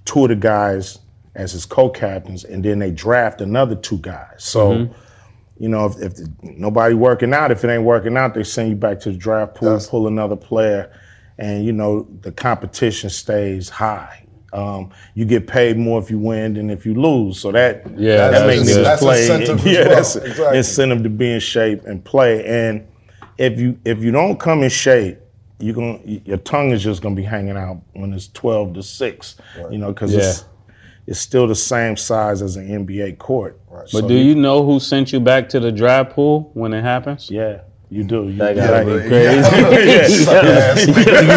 [0.06, 0.98] two of the guys
[1.36, 4.38] as his co-captains, and then they draft another two guys.
[4.38, 4.94] So mm-hmm.
[5.60, 8.76] you know, if, if nobody working out, if it ain't working out, they send you
[8.76, 9.88] back to the draft pool, Yes.
[9.88, 10.92] pull another player,
[11.38, 14.21] and you know the competition stays high.
[14.54, 18.30] Um, you get paid more if you win than if you lose, so that Yeah,
[18.30, 19.22] that makes niggas That's play.
[19.22, 19.90] incentive yeah, well.
[19.96, 20.58] that's Exactly.
[20.58, 22.46] incentive to be in shape and play.
[22.46, 22.86] And
[23.38, 25.20] if you if you don't come in shape,
[25.60, 29.36] you going your tongue is just gonna be hanging out when it's twelve to six.
[29.70, 30.72] You know, because it's Yeah.
[31.08, 33.58] it's still the same size as an NBA court.
[33.94, 37.30] But do you know who sent you back to the dry pool when it happens?
[37.32, 37.60] Yeah,
[37.92, 38.30] you do.
[38.30, 40.32] You, That you gotta like- be crazy.
[40.32, 40.74] Yeah.
[40.78, 40.80] you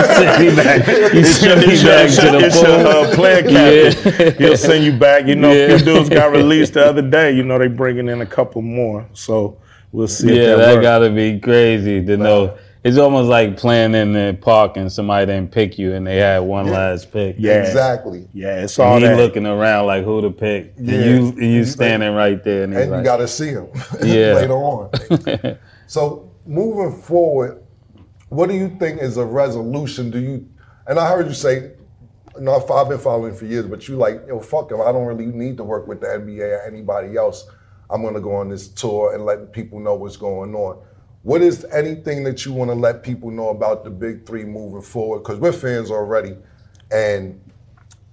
[0.07, 0.87] sent me back.
[0.87, 3.15] You It's your, sent me back to your, the it's your, uh, pool.
[3.15, 4.35] player captain.
[4.39, 5.27] He'll send you back.
[5.27, 5.65] You know, Yeah.
[5.75, 7.33] a few dudes got released the other day.
[7.33, 9.05] You know, they bringing in a couple more.
[9.15, 9.59] So
[9.93, 12.57] we'll see Yeah, if that, that gotta be crazy to know.
[12.85, 16.39] it's almost like playing in the park and somebody didn't pick you and they had
[16.41, 17.35] one last pick.
[17.37, 17.63] Yeah.
[17.65, 18.29] Exactly.
[18.33, 19.17] Yeah, it's all And he that.
[19.17, 20.73] looking around like who to pick.
[20.79, 20.95] Yeah.
[20.95, 23.49] And you and you standing right there and he's and you like, got to see
[23.49, 23.67] him
[24.03, 24.35] Yeah.
[24.35, 24.91] later on.
[25.87, 27.63] so moving forward,
[28.29, 30.11] what do you think is a resolution?
[30.11, 30.49] Do you?
[30.87, 31.73] And I heard you say,
[32.39, 34.81] no, I've- I've been following for years, but you like, yo, fuck him.
[34.81, 37.47] I don't really need to work with the NBA or anybody else.
[37.91, 40.79] I'm gonna go on this tour and let people know what's going on.
[41.23, 44.83] What is anything that you want to let people know about the Big Three moving
[44.83, 45.21] forward?
[45.21, 46.37] Because we're fans already,
[46.91, 47.41] and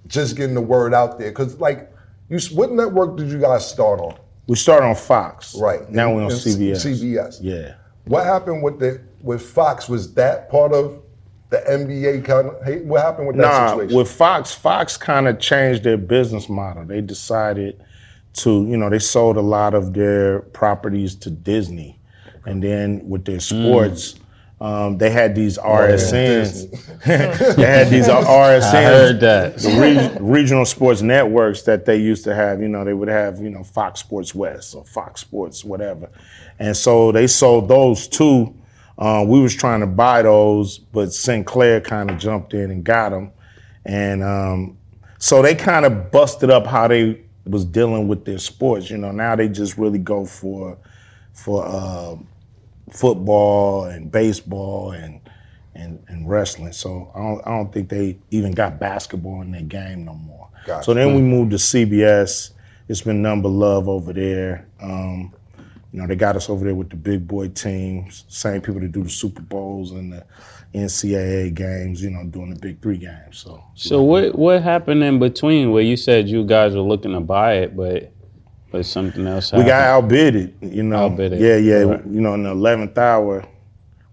[0.08, 1.30] just getting the word out there.
[1.32, 1.92] Because like,
[2.30, 4.16] you, what network did you guys start on?
[4.48, 5.56] we started on Fox.
[5.56, 5.90] Right.
[5.90, 6.86] Now we're on CBS.
[6.86, 7.40] CBS.
[7.42, 7.76] Yeah.
[8.06, 9.88] What happened with the with Fox?
[9.88, 11.02] Was that part of
[11.50, 12.64] the NBA kind of?
[12.64, 13.98] Hey, what happened with that Nah, situation?
[13.98, 16.86] with Fox, Fox kind of changed their business model.
[16.86, 17.82] They decided
[18.34, 22.00] to, you know, they sold a lot of their properties to Disney,
[22.46, 23.42] and then with their mm.
[23.42, 24.16] sports,
[24.62, 26.70] um, they had these RSNs.
[27.06, 28.62] they had these RSNs.
[28.76, 29.56] I heard that.
[29.64, 33.50] re- regional sports networks that they used to have, you know, they would have, you
[33.50, 36.12] know, Fox Sports West or Fox Sports, whatever.
[36.60, 38.54] And so they sold those too.
[39.00, 43.10] Uh, we was trying to buy those, but Sinclair kind of jumped in and got
[43.10, 43.32] them.
[43.84, 44.78] And um,
[45.18, 48.92] so they kind of busted up how they was dealing with their sports.
[48.92, 50.78] You know, now they just really go for
[51.34, 52.16] for uh,
[52.92, 55.22] football and baseball and
[55.74, 56.74] and, and wrestling.
[56.74, 60.50] So I don't, I don't think they even got basketball in their game no more.
[60.66, 60.84] Gotcha.
[60.84, 62.52] So then we moved to CBS.
[62.88, 64.68] It's been number love over there.
[64.82, 65.34] Um,
[65.92, 68.92] you know, they got us over there with the big boy teams, same people that
[68.92, 70.26] do the Super Bowls and the
[70.74, 73.40] NCAA games, you know, doing the big three games.
[73.40, 77.20] So So what what happened in between where you said you guys were looking to
[77.20, 78.12] buy it, but
[78.72, 81.06] but something else we got outbid it, you know.
[81.06, 81.82] Outbidded, Yeah, yeah.
[81.84, 82.06] right.
[82.08, 83.44] You know, in the eleventh hour,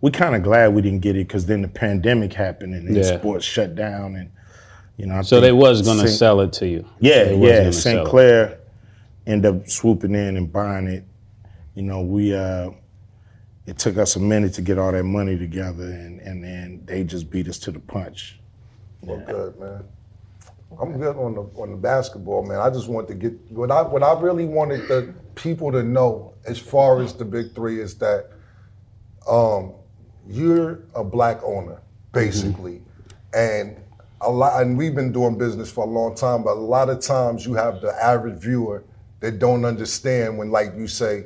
[0.01, 2.97] we kind of glad we didn't get it because then the pandemic happened and then
[2.97, 3.19] Yeah.
[3.19, 4.31] sports shut down and
[4.97, 5.17] you know.
[5.17, 6.85] I so they was gonna Sin- sell it to you.
[7.01, 7.71] Yeah, They yeah.
[7.71, 8.57] Sinclair sell
[9.27, 11.05] ended up swooping in and buying it.
[11.75, 12.71] You know, we uh
[13.67, 17.05] it took us a minute to get all that money together and and then they
[17.05, 18.41] just beat us to the punch.
[19.03, 19.85] Well, good man.
[20.81, 22.59] I'm good on the on the basketball, man.
[22.59, 26.35] I just want to get what I what I really wanted the people to know
[26.47, 28.31] as far as the big three is that
[29.29, 29.73] um,
[30.29, 31.81] you're a black owner,
[32.13, 32.83] basically,
[33.35, 33.77] and
[34.21, 34.63] a lot.
[34.63, 37.55] And we've been doing business for a long time, but a lot of times you
[37.55, 38.85] have the average viewer
[39.21, 41.25] that don't understand when, like you say,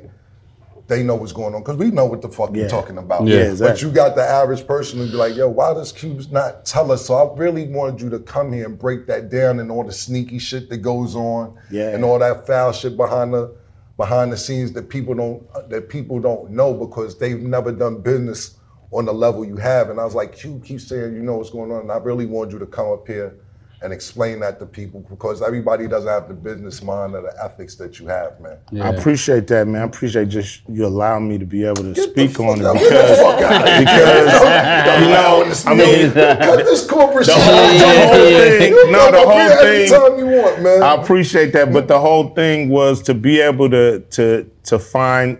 [0.87, 2.61] they know what's going on because we know what the fuck Yeah.
[2.61, 3.25] you're talking about.
[3.25, 3.67] Yeah, exactly.
[3.73, 6.91] But you got the average person who be like, yo, why does Cubes not tell
[6.91, 7.05] us?
[7.05, 9.93] So I really wanted you to come here and break that down and all the
[9.93, 11.89] sneaky shit that goes on Yeah.
[11.89, 13.51] and all that foul shit behind the
[13.95, 18.55] behind the scenes that people don't that people don't know because they've never done business
[18.91, 19.89] on the level you have.
[19.89, 21.81] And I was like, Cube keeps saying you know what's going on.
[21.81, 23.37] And I really wanted you to come up here
[23.83, 27.75] and explain that to people because everybody doesn't have the business mind or the ethics
[27.75, 28.57] that you have, man.
[28.81, 29.81] I appreciate that, man.
[29.81, 32.59] I appreciate just you allowing me to be able to Get speak the on fuck
[32.59, 32.73] it out.
[32.75, 33.79] because Get the fuck out of here.
[33.83, 37.35] because you know, I mean, cut this corporate shit.
[37.35, 40.81] whole- the whole thing- You no, the whole thing- Anytime you want, man.
[40.81, 45.37] I appreciate that, but the whole thing was to be able to to to find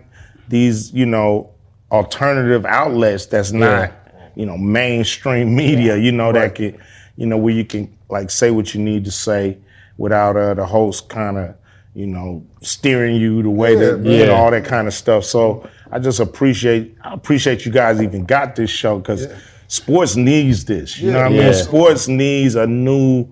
[0.48, 1.48] these, you know,
[1.90, 3.90] alternative outlets that's not,
[4.34, 6.76] you know, mainstream media, you know, that can,
[7.16, 9.58] you know, where you can like say what you need to say
[9.96, 11.54] without uh, the host kind of,
[11.94, 15.24] you know, steering you the way that Yeah, you know all that kind of stuff.
[15.24, 19.28] So I just appreciate I appreciate you guys even got this show because
[19.68, 20.98] sports needs this.
[20.98, 21.38] You know what I mean?
[21.38, 21.52] Yeah.
[21.52, 23.26] Sports needs a new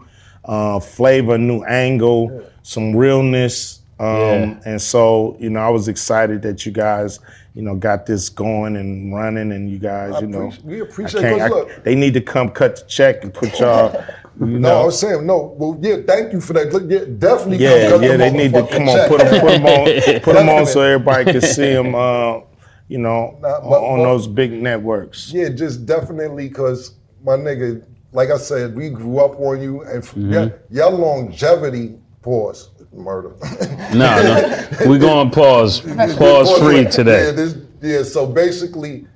[0.44, 3.80] uh, flavor, new angle, some realness.
[3.98, 4.60] Um, Yeah.
[4.64, 7.20] And so, you know, I was excited that you guys,
[7.54, 11.20] you know, got this going and running, and you guys, you know, we I appreciate
[11.22, 13.92] can't- I- they need to come cut the check and put y'all,
[14.40, 14.86] you No, I know.
[14.86, 15.54] was saying no.
[15.58, 16.72] Well, yeah, thank you for that.
[16.72, 17.58] Look, yeah, definitely.
[17.58, 19.08] Yeah, come yeah, the they need to come on, check.
[19.08, 21.94] put them, put them on, put 'em on, so everybody can see them.
[22.02, 22.40] Uh,
[22.88, 25.30] you know, Nah, but- on but- those big networks.
[25.32, 30.02] Yeah, just definitely because my nigga, like I said, we grew up on you, and
[30.02, 30.32] Mm-hmm.
[30.32, 31.98] yeah, your longevity.
[32.22, 32.70] Pause.
[32.92, 33.34] Murder.
[33.94, 34.88] No, no.
[34.88, 35.80] we going pause
[36.16, 37.30] pause free Yeah, today.
[37.32, 38.02] this, yeah.
[38.02, 39.06] So basically,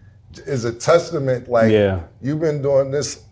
[0.47, 1.49] is a testament.
[1.49, 2.03] Like Yeah.
[2.21, 3.25] you've been doing this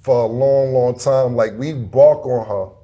[0.00, 1.36] for a long, long time.
[1.36, 2.74] Like we bark on her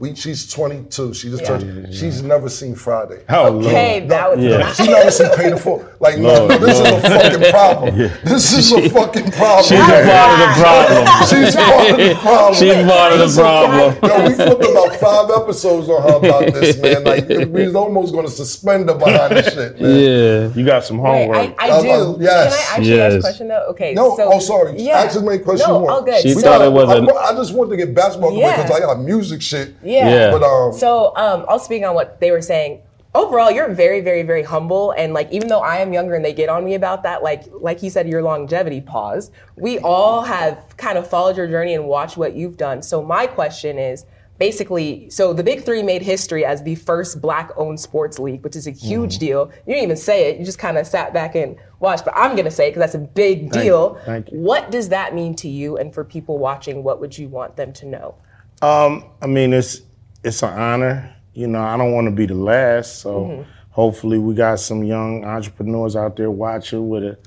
[0.00, 1.12] We, she's 22.
[1.12, 1.48] She just Yeah.
[1.58, 1.92] turned.
[1.92, 3.18] She's never seen Friday.
[3.28, 4.10] Oh, Okay, Lord.
[4.10, 4.72] that would Yeah.
[4.72, 5.84] She never seen Pay the Full.
[5.98, 6.92] Like, no, Lord, no, this Lord.
[6.94, 7.96] is a fucking problem.
[8.22, 9.64] This is a fucking problem.
[9.64, 11.06] She's a part of the problem.
[11.26, 12.54] She's part of the problem.
[12.54, 13.98] She's part of the problem.
[14.22, 17.02] Yo, we flipped about five episodes on her about this, man.
[17.02, 19.96] Like, we was almost going to suspend her behind this shit, man.
[19.98, 20.48] Yeah.
[20.54, 21.54] You got some Wait, homework.
[21.58, 21.90] I, I do.
[21.90, 22.54] um, yes.
[22.54, 23.14] Can I actually ask Yes.
[23.14, 23.66] a question though?
[23.70, 23.94] Okay.
[23.94, 24.80] No, so, oh, sorry.
[24.80, 24.98] Yeah.
[25.00, 25.90] Ask as many questions no, you want.
[25.90, 26.22] all good.
[26.22, 27.92] She We so, thought gotta- it was I, a- wa- I just wanted to get
[27.96, 28.54] basketball Yeah.
[28.62, 29.74] because I got music shit.
[29.88, 30.08] Yeah.
[30.08, 30.30] Yeah.
[30.30, 32.82] But um, So, um, I'll speak on what they were saying.
[33.14, 36.34] Overall, you're very, very, very humble, and like even though I am younger and they
[36.34, 38.80] get on me about that, like like you said, your longevity.
[38.82, 39.30] Pause.
[39.56, 42.82] We all have kind of followed your journey and watched what you've done.
[42.82, 44.04] So my question is
[44.38, 48.66] basically, so the Big Three made history as the first black-owned sports league, which is
[48.66, 49.26] a huge Mm-hmm.
[49.26, 49.50] deal.
[49.66, 52.04] You didn't even say it; you just kind of sat back and watched.
[52.04, 53.98] But I'm gonna say it because that's a big deal.
[54.04, 54.38] Thank you.
[54.38, 55.78] What does that mean to you?
[55.78, 58.14] And for people watching, what would you want them to know?
[58.62, 59.82] Um, I mean, it's
[60.24, 61.14] it's an honor.
[61.34, 63.00] You know, I don't want to be the last.
[63.00, 63.42] So Mm-hmm.
[63.70, 67.18] hopefully, we got some young entrepreneurs out there watching with a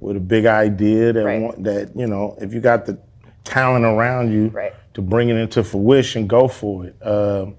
[0.00, 1.40] with a big idea that Right.
[1.40, 2.98] want, that you know, if you got the
[3.44, 4.72] talent around you Right.
[4.94, 6.96] to bring it into fruition, go for it.
[7.06, 7.54] Um,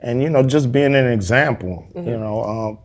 [0.00, 1.86] and you know, just being an example.
[1.94, 2.08] Mm-hmm.
[2.08, 2.44] You know.
[2.44, 2.78] Um,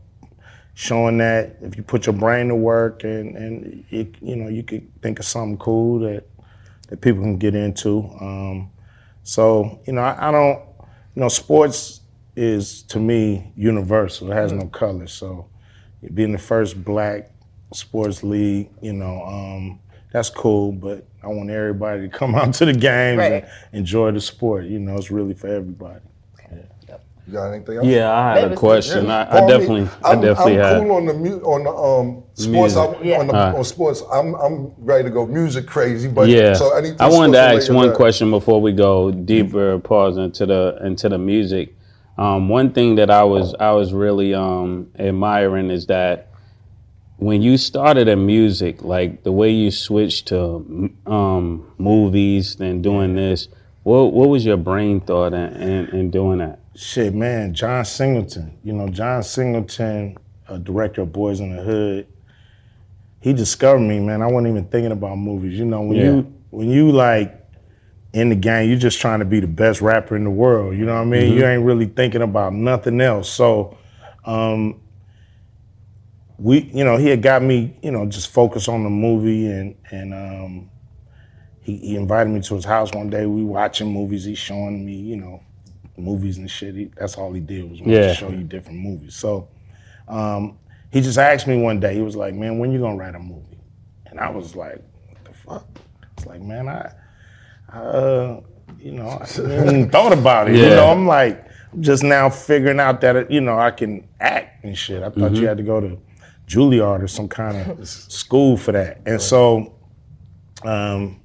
[0.76, 4.64] Showing that if you put your brain to work and, and it, you know you
[4.64, 6.24] could think of something cool that
[6.88, 8.10] that people can get into.
[8.22, 8.70] Um,
[9.30, 10.60] so, you know, I, I don't,
[11.16, 12.02] you know, sports
[12.36, 14.32] is to me universal.
[14.32, 15.06] It has no color.
[15.06, 15.48] So,
[16.16, 17.30] being the first black
[17.72, 19.80] sports league, you know, um,
[20.12, 20.72] that's cool.
[20.72, 23.32] But I want everybody to come out to the games Right.
[23.44, 24.66] and enjoy the sport.
[24.66, 26.02] You know, it's really for everybody.
[27.30, 27.86] You got anything else?
[27.86, 29.06] Yeah, I had a question.
[29.06, 29.18] Yeah.
[29.20, 30.82] I, I Well, mean, definitely, I I'm, definitely I'm had.
[30.82, 32.76] cool on the mu- on the um sports.
[32.76, 33.06] I, Music.
[33.06, 33.20] Yeah.
[33.20, 33.56] on, the, Alright.
[33.56, 36.08] on sports, I'm I'm ready to go music crazy.
[36.08, 39.80] But Yeah, so anything I wanted to ask one uh, question before we go deeper,
[39.80, 41.76] pause into the into the music.
[42.18, 46.28] Um, one thing that I was I was really um, admiring is that
[47.18, 53.16] when you started in music, like the way you switched to um, movies, then doing
[53.16, 53.48] this.
[53.84, 56.60] What what was your brain thought in, in, in doing that?
[56.80, 58.58] Shit, man, John Singleton.
[58.64, 62.08] You know, John Singleton, a director of Boyz n the Hood.
[63.20, 64.22] He discovered me, man.
[64.22, 65.60] I wasn't even thinking about movies.
[65.60, 66.06] You know, when Yeah.
[66.06, 67.36] you when you like
[68.14, 70.78] in the game, you're just trying to be the best rapper in the world.
[70.78, 71.34] You know what I mean?
[71.34, 73.28] You ain't really thinking about nothing else.
[73.30, 73.78] So,
[74.24, 74.80] um,
[76.38, 79.76] we, you know, he had got me, you know, just focus on the movie, and
[79.92, 80.70] and um,
[81.60, 83.26] he, he invited me to his house one day.
[83.26, 84.24] We watching movies.
[84.24, 85.44] He's showing me, you know,
[86.00, 86.76] movies and shit.
[86.76, 88.08] He, that's all he did was want Yeah.
[88.08, 89.16] to show you different movies.
[89.16, 89.48] So
[90.08, 90.58] um,
[90.92, 91.94] he just asked me one day.
[91.96, 93.60] He was like, "Man, when you gonna write a movie?"
[94.08, 95.68] And I was like, "What the fuck?"
[96.18, 96.92] It's like, man, I,
[97.72, 98.42] I uh,
[98.80, 100.56] you know, I hadn't even thought about it.
[100.56, 104.64] You know, I'm like, I'm just now figuring out that you know I can act
[104.64, 105.04] and shit.
[105.04, 105.98] I thought you had to go to
[106.48, 109.02] Juilliard or some kind of school for that.
[109.06, 109.76] And so,
[110.64, 111.22] um,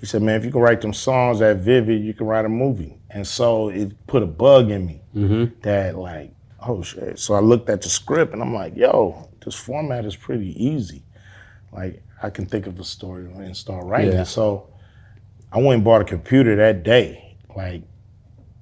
[0.00, 2.48] he said, "Man, if you can write them songs at vivid, you can write a
[2.48, 5.00] movie." And so it put a bug in me
[5.62, 7.18] that like, oh shit.
[7.18, 11.02] So I looked at the script and I'm like, yo, this format is pretty easy.
[11.72, 14.12] Like I can think of a story and start writing.
[14.12, 14.24] Yeah.
[14.24, 14.68] So
[15.52, 17.82] I went and bought a computer that day, like,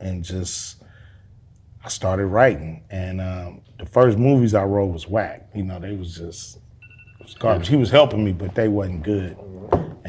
[0.00, 0.82] and just
[1.84, 2.84] I started writing.
[2.90, 5.48] And um, the first movies I wrote was whack.
[5.54, 6.58] You know, they was just
[7.20, 7.68] was garbage.
[7.68, 9.36] He was helping me, but they wasn't good.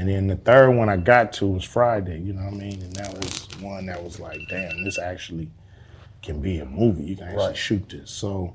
[0.03, 2.81] And then the third one I got to was Friday, you know what I mean?
[2.81, 5.49] And that was one that was like, damn, this actually
[6.21, 7.05] can be a movie.
[7.05, 7.55] You can actually Right.
[7.55, 8.11] shoot this.
[8.11, 8.53] So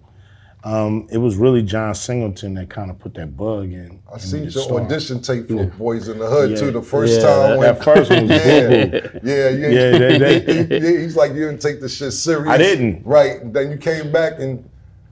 [0.62, 3.98] um, it was really John Singleton that kind of put that bug in.
[4.14, 4.82] I seen your start.
[4.82, 6.56] audition tape for Boyz n the Hood Yeah.
[6.58, 6.70] too.
[6.70, 8.30] The first Yeah, time that- when That first one was
[9.24, 12.46] yeah, yeah, yeah, Yeah, they- they- he- he's like you didn't take the shit serious.
[12.46, 13.06] I didn't.
[13.06, 13.50] Right.
[13.54, 14.68] Then you came back and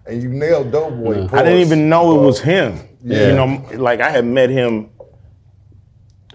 [0.06, 1.28] and you nailed Doughboy.
[1.32, 2.78] I didn't even know it was him.
[3.02, 3.28] Yeah.
[3.28, 4.90] You know, like I had met him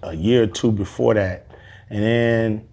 [0.04, 1.48] a year or two before that.
[1.90, 2.68] And then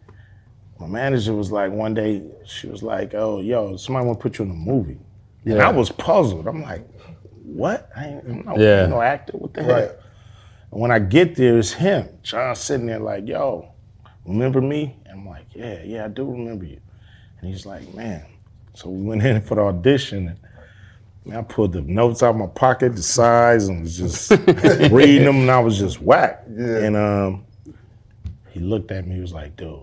[0.78, 4.38] my manager was like, one day, she was like, oh, yo, somebody want to put
[4.38, 4.98] you in a movie.
[5.44, 6.46] And I was puzzled.
[6.46, 6.86] I'm like,
[7.44, 7.90] what?
[7.96, 8.86] I ain't, I'm no, Yeah.
[8.86, 9.32] no actor.
[9.36, 9.74] What the hell?
[10.70, 12.08] And when I get there, it's him.
[12.22, 13.72] John sitting there like, yo,
[14.26, 14.96] remember me?
[15.06, 16.80] And I'm like, yeah, yeah, I do remember you.
[17.40, 18.24] And he's like, man.
[18.74, 20.28] So we went in for the audition.
[20.28, 20.38] And
[21.34, 24.30] I pulled the notes out of my pocket, the size, and was just
[24.90, 26.42] reading them, and I was just whack.
[26.50, 26.76] Yeah.
[26.78, 27.44] And um,
[28.50, 29.16] he looked at me.
[29.16, 29.80] He was like, dude,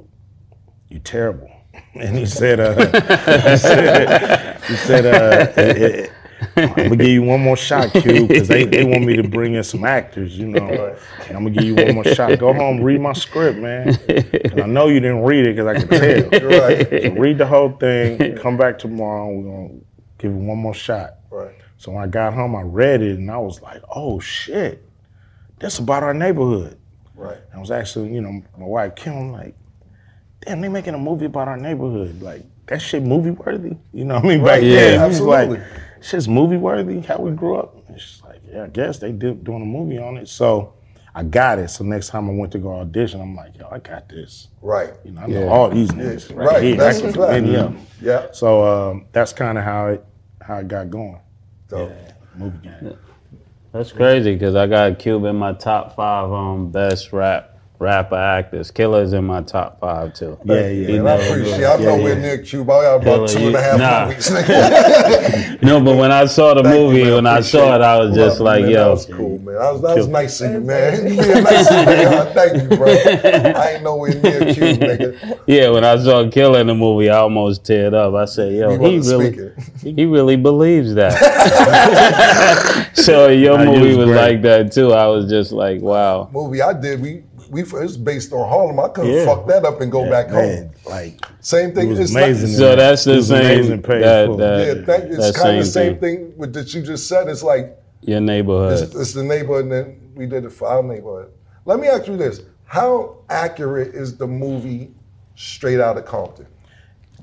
[0.89, 1.50] you're terrible.
[1.93, 2.74] And he said, uh,
[3.52, 6.12] he said, he said uh, it- it-
[6.58, 9.56] I'm gonna give you one more shot, Q, because they, they want me to bring
[9.56, 10.96] in some actors, you know.
[11.27, 12.38] And I'm gonna give you one more shot.
[12.40, 13.96] Go home, read my script, man.
[13.96, 15.88] 'Cause I know you didn't read it because I can
[16.29, 16.50] tell.
[16.50, 16.90] Right.
[16.90, 18.36] So read the whole thing.
[18.38, 19.29] Come back tomorrow.
[19.29, 19.79] We're gonna
[20.17, 21.15] give it one more shot.
[21.36, 21.56] Right.
[21.77, 24.83] So when I got home, I read it and I was like, oh shit,
[25.60, 26.77] that's about our neighborhood.
[27.15, 27.38] Right.
[27.54, 29.56] I was actually, you know, my wife Kim, I'm like,
[30.42, 32.21] damn, they making a movie about our neighborhood.
[32.21, 33.75] Like, that shit movie worthy.
[33.94, 34.42] You know what I mean?
[34.42, 35.58] Right, Back yeah, then, it was absolutely.
[35.60, 35.67] like,
[36.02, 37.75] shit's movie worthy, how we grew up.
[37.90, 40.27] And she's like, yeah, I guess they did doing a movie on it.
[40.29, 40.73] So
[41.13, 41.69] I got it.
[41.69, 44.48] So next time I went to go audition, I'm like, yo, I got this.
[44.62, 44.94] Right.
[45.04, 45.48] You know, I know Yeah.
[45.48, 46.75] all these niggas right, Right, here.
[46.77, 47.44] that's I can a fact.
[47.46, 47.77] many.
[48.02, 48.27] Yeah.
[48.31, 50.06] So um, that's kind of how it
[50.42, 51.19] how it got going.
[51.68, 51.92] Dope.
[52.36, 52.98] Movie game.
[53.72, 58.71] That's crazy because I got Cube in my top five um best rap rapper actors.
[58.71, 60.38] Killer's in my top five too.
[60.46, 60.69] Yeah, yeah.
[60.69, 62.21] You And I know, appreciate I'm yeah, nowhere yeah.
[62.21, 62.71] near Cuba.
[62.73, 64.06] I got about Killer, two and you- a half nah.
[64.08, 65.60] movies.
[65.62, 67.13] No, but when I saw the Thank movie, man.
[67.15, 68.44] when I saw it, I was just it.
[68.44, 69.56] like, Man, yo, That was cool, man.
[69.56, 71.08] That was, that was nice of you, man.
[71.15, 72.34] You being nice of me, man.
[72.34, 72.88] Thank you, bro.
[72.88, 75.40] I ain't nowhere near Cuba, nigga.
[75.48, 75.69] yeah.
[75.69, 78.13] When I saw Killer in the movie, I almost teared up.
[78.13, 79.96] I said, yo, He he really, speaking.
[79.98, 81.13] he really believes that.
[82.94, 84.15] so your Nah, you movie was was great.
[84.34, 84.94] like that too.
[84.94, 86.30] I was just like, wow.
[86.32, 88.79] Movie I did, we we it's based on Harlem.
[88.79, 89.25] I couldn't Yeah.
[89.25, 90.71] fuck that up and go back Man, home.
[90.85, 91.87] like Same thing.
[91.87, 92.52] it was it's amazing.
[92.52, 93.81] Not, So that's the same.
[93.81, 96.33] That, that, yeah, thank, it's that kind of the same same thing.
[96.37, 97.27] with that you just said.
[97.27, 98.73] It's like Your neighborhood.
[98.83, 101.31] it's, it's the neighborhood, and then we did it for our neighborhood.
[101.65, 104.91] Let me ask you this: How accurate is the movie
[105.35, 106.48] Straight Outta Compton?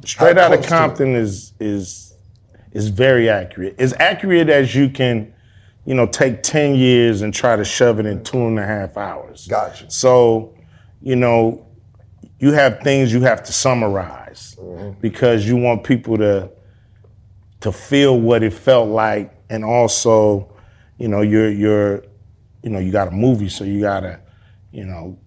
[0.05, 0.79] Straight How out of close to it?
[0.79, 2.15] Compton is is
[2.73, 3.75] is very accurate.
[3.79, 5.33] As accurate as you can,
[5.85, 8.97] you know, take ten years and try to shove it in two and a half
[8.97, 9.47] hours.
[9.49, 9.91] Gotcha.
[9.91, 10.55] So,
[11.01, 11.67] you know,
[12.39, 14.57] you have things you have to summarize
[15.01, 16.51] because you want people to
[17.61, 20.53] to feel what it felt like, and also,
[20.99, 22.05] you know, you're you're,
[22.63, 24.21] you know, you got a movie, so you gotta,
[24.73, 25.19] you know,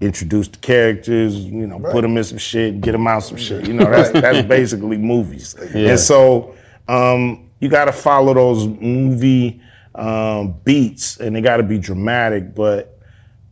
[0.00, 3.66] introduce the characters, you know, put them in some shit, get them out some shit.
[3.66, 5.54] You know, that's that's basically movies.
[5.74, 5.90] Yeah.
[5.90, 6.54] And so
[6.86, 9.60] um, you got to follow those movie
[9.94, 12.98] um, beats, and they got to be dramatic, but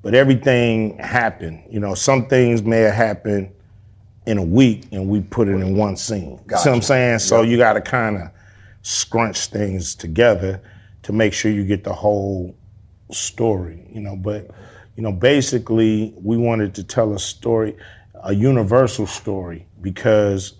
[0.03, 1.65] but everything happened.
[1.69, 3.51] You know, some things may have happened
[4.27, 6.39] in a week, and we put it in one scene.
[6.49, 7.19] See what I'm saying?
[7.21, 8.31] So you got to kind of
[8.83, 10.61] scrunch things together
[11.03, 12.57] to make sure you get the whole
[13.11, 13.85] story.
[13.93, 14.51] You know, but
[14.95, 17.77] you know, basically, we wanted to tell a story,
[18.23, 20.55] a universal story, because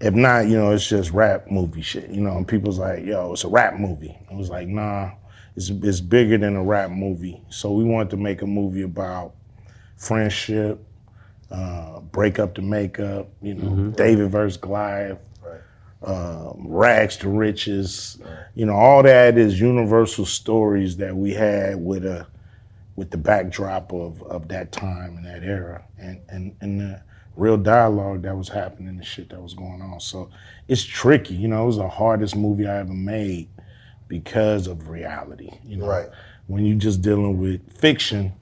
[0.00, 2.08] if not, you know, it's just rap movie shit.
[2.10, 5.10] You know, and people's like, "Yo, it's a rap movie." I was like, "Nah,
[5.56, 9.34] it's it's bigger than a rap movie." So we wanted to make a movie about
[9.96, 10.82] friendship,
[11.50, 13.28] uh, break up to make up.
[13.42, 15.18] You know, David versus Goliath,
[16.02, 18.18] um, rags to riches.
[18.54, 22.26] You know, all that is universal stories that we had with a
[22.96, 27.02] with the backdrop of of that time and that era, and and and the
[27.36, 30.00] real dialogue that was happening, the shit that was going on.
[30.00, 30.30] So
[30.68, 31.34] it's tricky.
[31.34, 33.48] You know, it was the hardest movie I ever made
[34.08, 35.50] because of reality.
[35.64, 36.08] You know, Right.
[36.46, 38.32] when you're just dealing with fiction,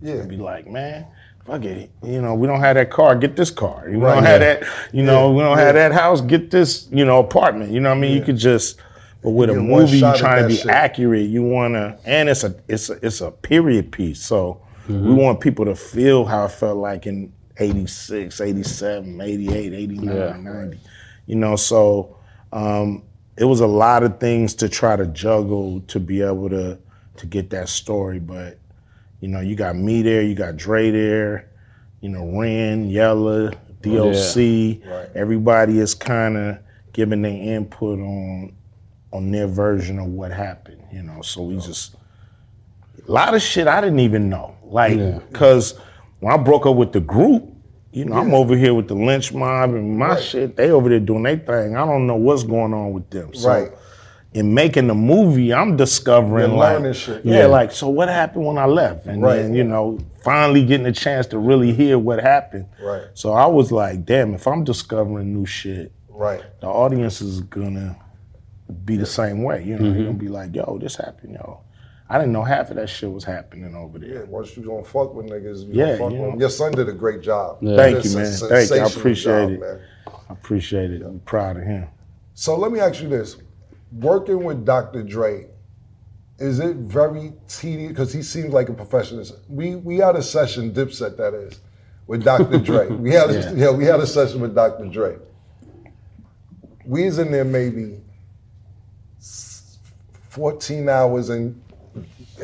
[0.00, 0.22] Yeah.
[0.22, 1.06] be like, man,
[1.44, 1.90] fuck it.
[2.02, 3.88] You know, we don't have that car, get this car.
[3.88, 4.28] You Right, don't yeah.
[4.30, 4.62] have that,
[4.92, 5.64] you know, Yeah, we don't yeah.
[5.64, 7.70] have that house, get this, you know, apartment.
[7.72, 8.12] You know what I mean?
[8.16, 8.78] You could just
[9.22, 10.66] but with a movie, you're trying to be shit.
[10.66, 11.26] accurate.
[11.30, 14.20] You wanna and it's a it's a it's a period piece.
[14.22, 15.08] So Mm-hmm.
[15.08, 20.36] we want people to feel how it felt like in 86, 87, 88, 89, Yeah.
[20.36, 20.78] 90.
[21.26, 22.16] You know, so
[22.52, 23.02] um,
[23.36, 26.78] it was a lot of things to try to juggle to be able to
[27.16, 28.18] to get that story.
[28.18, 28.58] But
[29.20, 31.48] you know, you got me there, you got Dre there,
[32.00, 33.52] you know, Ren, Yella,
[33.82, 34.36] DOC.
[34.36, 35.08] Right.
[35.14, 36.58] Everybody is kind of
[36.92, 38.54] giving their input on
[39.12, 40.82] on their version of what happened.
[40.92, 41.94] You know, so we just
[43.06, 44.56] a lot of shit I didn't even know.
[44.62, 44.98] Like,
[45.32, 45.78] cause
[46.24, 47.44] when I broke up with the group,
[47.92, 50.56] you know, I'm over here with the Lench Mob and my shit.
[50.56, 51.76] They over there doing their thing.
[51.76, 53.34] I don't know what's going on with them.
[53.34, 53.70] So Right.
[54.32, 57.24] in making the movie, I'm discovering You're like, learning shit.
[57.26, 57.46] yeah, Yeah.
[57.46, 57.88] like so.
[57.90, 59.04] What happened when I left?
[59.06, 59.36] And Right.
[59.36, 62.66] then you know, finally getting a chance to really hear what happened.
[62.82, 63.02] Right.
[63.12, 66.40] So I was like, damn, if I'm discovering new shit, Right.
[66.60, 67.96] the audience is gonna
[68.86, 69.62] be the same way.
[69.62, 69.92] You know, Mm-hmm.
[69.94, 71.58] they're gonna be like, yo, this happened, yo.
[72.14, 74.08] I didn't know half of that shit was happening over there.
[74.08, 76.40] Yeah, once you gonna fuck with niggas, you Yeah, gonna fuck you with them.
[76.40, 77.58] Your son did a great job.
[77.60, 77.74] Yeah.
[77.74, 78.32] Thank you, man.
[78.32, 78.76] Thank you.
[78.76, 79.60] I appreciate job, it.
[79.60, 79.80] man.
[80.06, 81.02] I appreciate it.
[81.02, 81.88] I'm proud of him.
[82.34, 83.38] So let me ask you this:
[83.90, 85.02] working with Dr.
[85.02, 85.48] Dre,
[86.38, 87.88] is it very tedious?
[87.88, 89.26] Because he seems like a professional.
[89.48, 91.62] We we had a session, Dipset that is,
[92.06, 92.58] with Dr.
[92.60, 92.86] Dre.
[92.90, 93.72] We had a, yeah.
[93.72, 94.86] we had a session with Dr.
[94.86, 95.16] Dre.
[96.86, 98.00] We was in there maybe
[100.28, 101.60] 14 hours and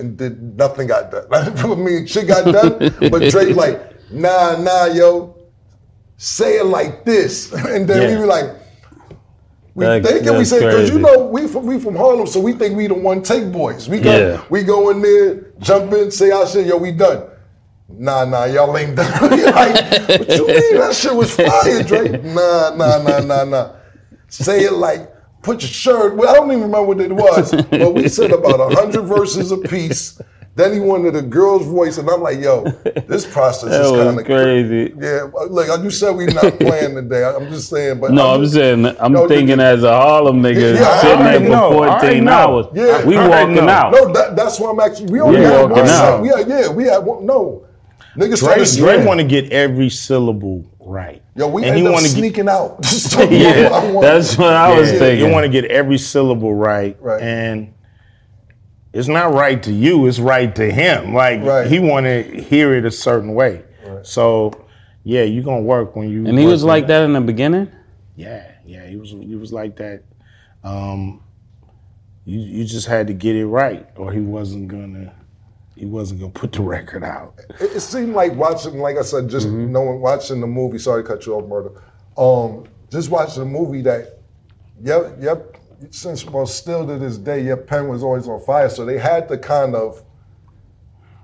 [0.01, 1.27] and did nothing got done.
[1.33, 2.79] I mean, shit got done,
[3.11, 5.37] but Dre like, nah, nah, yo,
[6.17, 8.21] say it like this, and then we Yeah.
[8.21, 8.51] were like,
[9.75, 12.41] we That- think and we say, because you know we from we from Harlem, so
[12.41, 13.89] we think we the one take boys.
[13.89, 14.43] We go, Yeah.
[14.51, 17.23] we go in there, jump in, say our shit, yo, we done.
[17.89, 19.11] Nah, nah, y'all ain't done.
[19.31, 19.75] Like,
[20.09, 20.75] what you mean?
[20.79, 22.19] That shit was fire, Dre.
[22.23, 23.71] Nah, nah, nah, nah, nah.
[24.29, 25.10] Say it like,
[25.43, 26.17] put your shirt.
[26.17, 29.53] Well, I don't even remember what it was, but we said about a hundred verses
[29.53, 30.21] a piece.
[30.57, 32.65] Then he wanted a girl's voice, and I'm like, yo,
[33.07, 34.93] this process is kind of crazy.
[34.99, 37.25] Yeah, look, you said we're not playing today.
[37.25, 40.43] I'm just saying, but No, I'm just- saying I'm No, thinking you- as a Harlem
[40.43, 42.33] nigga Yeah, I sitting there for know, I already 14 know.
[42.33, 42.67] hours.
[42.75, 43.93] Yeah, we walking out.
[43.93, 45.13] No, that, that's why I'm actually.
[45.13, 46.27] We only We had one out.
[46.27, 47.25] had, yeah, we had one.
[47.25, 47.65] No,
[48.17, 51.23] niggas Dre, started Dre want to get every syllable right.
[51.37, 52.79] Yo, we and he ended up wanna get- sneaking out.
[53.31, 55.27] Yeah, that's what I was Yeah, thinking.
[55.27, 57.23] You want to get every syllable right, Right.
[57.23, 57.73] and
[58.93, 60.07] it's not right to you.
[60.07, 61.15] It's right to him.
[61.15, 61.67] Like Right.
[61.69, 63.63] he want to hear it a certain way.
[64.03, 64.53] So,
[65.05, 66.27] yeah, you gonna work when you.
[66.27, 67.71] and he was working like that in the beginning.
[68.17, 69.11] Yeah, yeah, he was.
[69.11, 70.03] He was like that.
[70.65, 71.21] Um,
[72.25, 75.13] you you just had to get it right, or he wasn't gonna.
[75.81, 77.41] He wasn't gonna put the record out.
[77.59, 79.73] It, it seemed like watching, like I said, just Mm-hmm.
[79.73, 80.77] knowing watching the movie.
[80.77, 81.83] Sorry to cut you off, murder.
[82.19, 84.19] Um, just watching the movie that,
[84.83, 85.57] yep, yep.
[85.89, 88.69] Since well, still to this day, your pen was always on fire.
[88.69, 90.05] So they had to kind of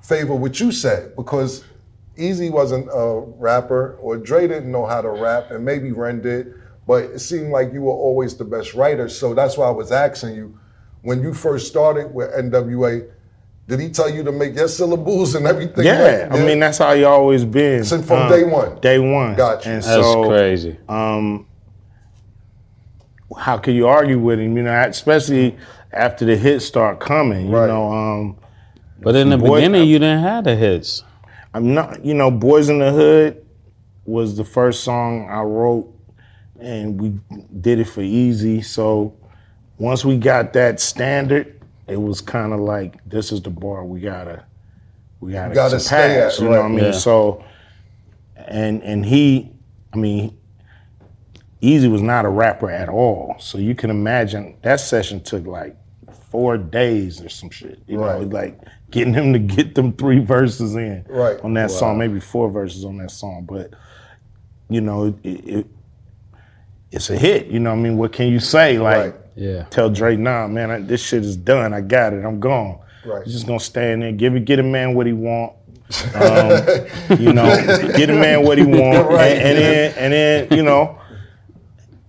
[0.03, 1.63] favor what you said because
[2.17, 6.55] Eazy wasn't a rapper, or Dre didn't know how to rap, and maybe Ren did.
[6.87, 9.11] But it seemed like you were always the best writer.
[9.11, 10.59] So that's why I was asking you,
[11.03, 13.11] when you first started with NWA,
[13.69, 15.85] did he tell you to make your syllables and everything?
[15.85, 16.33] Yeah, right?
[16.33, 18.79] I mean that's how you always been Since from Um, day one.
[18.81, 19.35] Day one.
[19.35, 19.69] Gotcha.
[19.69, 20.77] And That's so, crazy.
[20.89, 21.47] um,
[23.39, 24.57] how can you argue with him?
[24.57, 25.57] You know, especially
[25.93, 27.47] after the hits start coming.
[27.49, 27.67] You Right.
[27.69, 28.37] know, um,
[29.03, 31.03] But in the Boy- beginning, you didn't have the hits.
[31.53, 32.05] I'm not.
[32.05, 33.37] You know, "Boyz n the Hood"
[34.07, 35.93] was the first song I wrote,
[36.61, 37.13] and we
[37.61, 38.65] did it for Eazy.
[38.65, 39.13] So
[39.79, 41.56] once we got that standard,
[41.89, 44.45] it was kind of like this is the bar we gotta
[45.21, 46.41] we gotta, Gotta stay at, surpass.
[46.41, 46.85] You know what I mean?
[46.87, 46.91] Yeah.
[46.93, 47.45] So
[48.37, 49.51] and and he,
[49.93, 50.37] I mean,
[51.63, 53.35] Eazy was not a rapper at all.
[53.39, 55.77] So you can imagine that session took like
[56.31, 57.81] four days or some shit.
[57.87, 58.29] You know, Right.
[58.31, 58.61] like
[58.91, 61.41] getting him to get them three verses in Right.
[61.43, 63.47] on that song, maybe four verses on that song.
[63.49, 63.71] But
[64.69, 65.67] you know, it, it
[66.93, 67.47] it's a hit.
[67.47, 68.79] You know, what I mean, what can you say?
[68.79, 69.15] Like, Right.
[69.37, 69.65] Yeah.
[69.71, 71.75] tell Dre, nah, man, I, this shit is done.
[71.75, 72.25] I got it.
[72.25, 72.79] I'm gone.
[73.05, 73.23] Right.
[73.25, 75.53] He's just gonna stand there, give it, get a man what he want.
[76.15, 76.51] Um,
[77.21, 77.45] you know,
[77.97, 79.37] get a man what he want, Right.
[79.37, 80.99] and, and then and then you know,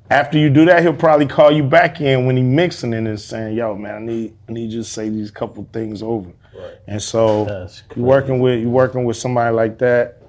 [0.10, 3.20] after you do that, he'll probably call you back in when he mixing it and
[3.20, 6.74] saying, "Yo, man, I need I need you to say these couple things over." Right.
[6.88, 10.22] And so you're working with you working with somebody like that,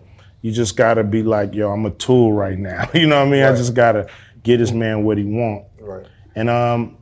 [0.43, 3.31] you just gotta be like, "Yo, I'm a tool right now." You know what I
[3.31, 3.45] mean?
[3.45, 4.09] I just gotta
[4.43, 6.07] get this man what he want Right.
[6.39, 6.97] And um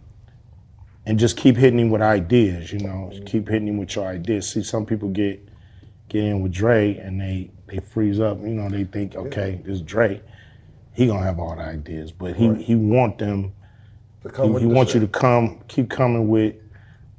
[1.04, 3.12] and just keep hitting him with ideas, you know.
[3.26, 4.48] Keep hitting him with your ideas.
[4.48, 5.46] See, some people get
[6.08, 8.40] get in with Dre and they they freeze up.
[8.40, 10.20] You know, they think, okay, this is Dre.
[10.94, 13.52] He gonna have all the ideas, but he he want them.
[14.22, 16.56] To come He, he wants you to come, keep coming with,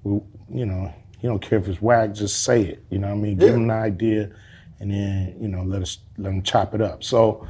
[0.03, 0.91] with, you know.
[1.19, 2.13] He don't care if it's whack.
[2.13, 2.83] Just say it.
[2.89, 3.37] You know what I mean?
[3.37, 4.31] Give him the idea,
[4.79, 7.03] and then you know let us let him chop it up.
[7.03, 7.47] So.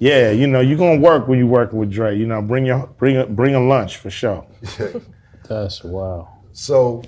[0.00, 2.16] Yeah, you know, you're gonna work when you're working with Dre.
[2.16, 4.46] You know, bring your bring a bring a lunch for sure.
[5.48, 6.38] That's wow.
[6.52, 7.02] So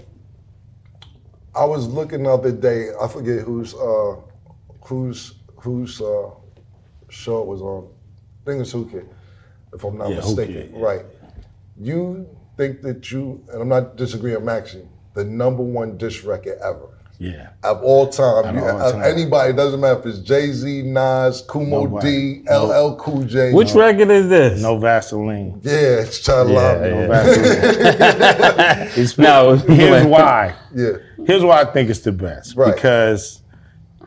[1.55, 2.91] I was looking the other day.
[3.01, 4.17] I forget whose uh,
[4.83, 6.31] whose whose uh,
[7.09, 7.89] show it was on.
[8.43, 9.05] I think it's Hookah,
[9.73, 10.55] if I'm not Yeah, mistaken.
[10.55, 10.85] Hookah, yeah.
[10.85, 11.07] Right.
[11.81, 12.29] You
[12.59, 16.92] think that you and I'm not disagreeing with Maxie, the number one dish record ever.
[17.19, 17.51] Yeah.
[17.63, 19.03] Of all time, Of you, all of time.
[19.05, 22.39] anybody, doesn't matter if it's Jay Z, Nas, Kool Moe Nobody.
[22.43, 23.53] Dee, LL Cool J.
[23.53, 24.61] Which record is this?
[24.61, 25.61] No Vaseline.
[25.63, 26.81] Yeah, it's Child Yeah, Love.
[26.81, 27.07] No yeah.
[27.09, 28.87] Vaseline.
[28.89, 30.55] It's- No, here's why.
[30.75, 30.91] Yeah.
[31.27, 32.57] Here's why I think it's the best.
[32.57, 32.75] Right.
[32.75, 33.43] Because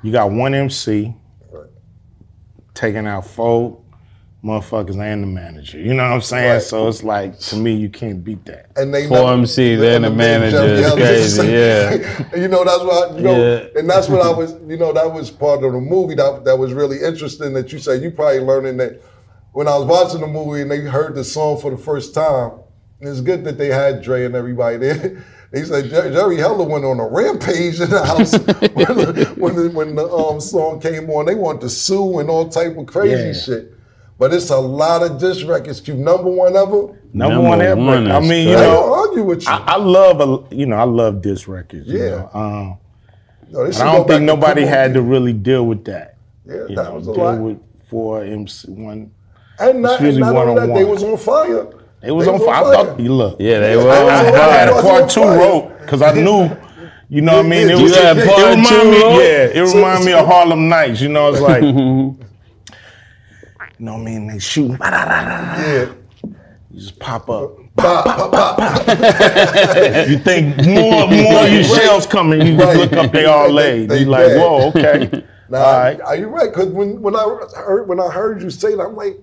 [0.04, 1.14] you got one MC
[1.52, 1.70] Right.
[2.74, 3.82] taking out four
[4.46, 5.80] motherfuckers and the manager.
[5.80, 6.54] You know what I'm saying?
[6.54, 6.62] Right.
[6.62, 8.70] So it's like to me, you can't beat that.
[8.78, 12.36] and they Four never- MCs they and the manager is crazy, yeah.
[12.40, 13.38] you know that's what you know,
[13.74, 13.80] Yeah.
[13.80, 14.54] and that's what I was.
[14.68, 17.54] You know that was part of the movie that that was really interesting.
[17.54, 19.02] That you said you probably learning that
[19.54, 22.52] when I was watching the movie and they heard the song for the first time.
[23.00, 25.24] and It's good that they had Dre and everybody there.
[25.52, 28.34] They said Jer- Jerry Heller went on a rampage in the house
[28.74, 31.28] when, the, when, the, when the um, song came on.
[31.28, 33.34] They wanted to sue and all type of crazy Yeah.
[33.34, 33.74] shit.
[34.18, 35.82] But it's a lot of diss records.
[35.82, 36.88] Q number one ever.
[37.14, 37.82] Number, Number one ever.
[37.82, 39.50] one I mean, you know, I don't know, argue with you.
[39.52, 41.88] I, I love a you know I love diss records.
[41.88, 42.10] You Yeah.
[42.10, 42.30] know?
[42.34, 42.78] um,
[43.52, 46.18] No, this but shit I don't think nobody Kumo had to really deal with that.
[46.46, 47.40] Yeah, You that know, was a deal lot.
[47.40, 47.58] with
[47.90, 49.12] four MC one.
[49.60, 50.74] and not, and not only that, one-on-one.
[50.74, 51.68] they was on fire.
[52.04, 52.66] It was on fire.
[52.66, 53.38] I thought you look.
[53.40, 53.90] Yeah, they Yeah, were.
[53.92, 54.80] I I, was I on had fire.
[54.80, 55.38] a part two fire.
[55.40, 56.50] wrote because I knew,
[57.10, 57.70] you know what I mean.
[57.70, 60.68] It You was had it, part remind two me, yeah, it reminded me of Harlem
[60.68, 61.00] Nights.
[61.02, 61.62] You know, it's like,
[63.80, 64.28] you know what I mean.
[64.28, 65.92] They shooting, Yeah.
[66.72, 67.58] you just pop up.
[67.78, 68.88] Pop, pop, pop.
[70.08, 72.42] You think more, more of your shells coming.
[72.46, 72.78] You Right.
[72.78, 73.90] look up, they all laid.
[73.90, 74.40] they You like, dead.
[74.40, 76.02] whoa, okay, Now, all right.
[76.02, 76.50] are you right?
[76.52, 77.24] Because when, when I
[77.58, 79.20] heard when I heard you say that, I'm like,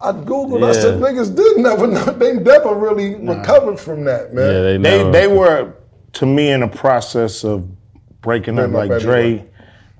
[0.00, 0.66] I googled.
[0.68, 2.04] I said, niggas did never know.
[2.18, 4.44] They never really recovered from that, man.
[4.46, 5.10] Yeah, they They never.
[5.10, 5.74] they were
[6.14, 7.66] to me in a process of
[8.20, 8.70] breaking up.
[8.70, 9.44] Like Dre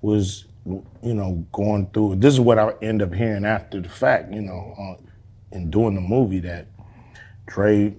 [0.02, 0.44] was,
[1.02, 2.16] you know, going through.
[2.16, 4.32] This is what I end up hearing after the fact.
[4.32, 5.02] You know, uh,
[5.52, 6.66] in doing the movie that
[7.46, 7.94] Dre,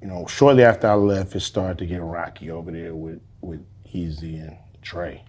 [0.00, 3.64] you know, shortly after I left, it started to get rocky over there with with
[3.92, 5.22] Eazy and Dre,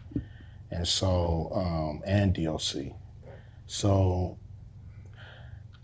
[0.71, 2.93] and so um, and DLC.
[3.67, 4.37] So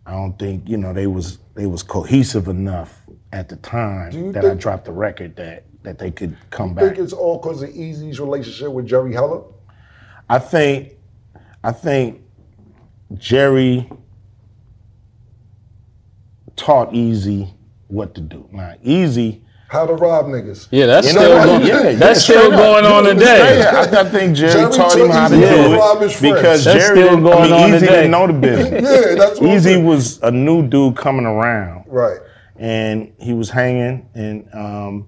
[0.05, 4.45] I don't think you know they was they was cohesive enough at the time that
[4.45, 6.83] I dropped the record that that they could come back.
[6.83, 9.43] I think it's all because of Eazy's relationship with Jerry Heller.
[10.30, 10.93] I think
[11.63, 12.21] I think
[13.15, 13.89] Jerry
[16.55, 17.53] taught Eazy
[17.88, 18.47] what to do.
[18.51, 20.67] Now Eazy How to rob niggas.
[20.71, 21.65] yeah, that's You still going.
[21.67, 23.63] yeah, yeah, still going on today.
[23.65, 26.36] I, I think Jerry, Jerry taught him how to do it rob his friends.
[26.36, 27.95] because That's Jerry still going I mean, on Eazy today.
[27.95, 28.84] didn't know the business.
[29.09, 31.86] Yeah, that's what I'm Eazy was a new dude coming around.
[31.88, 32.19] Right.
[32.57, 35.07] and he was hanging and um,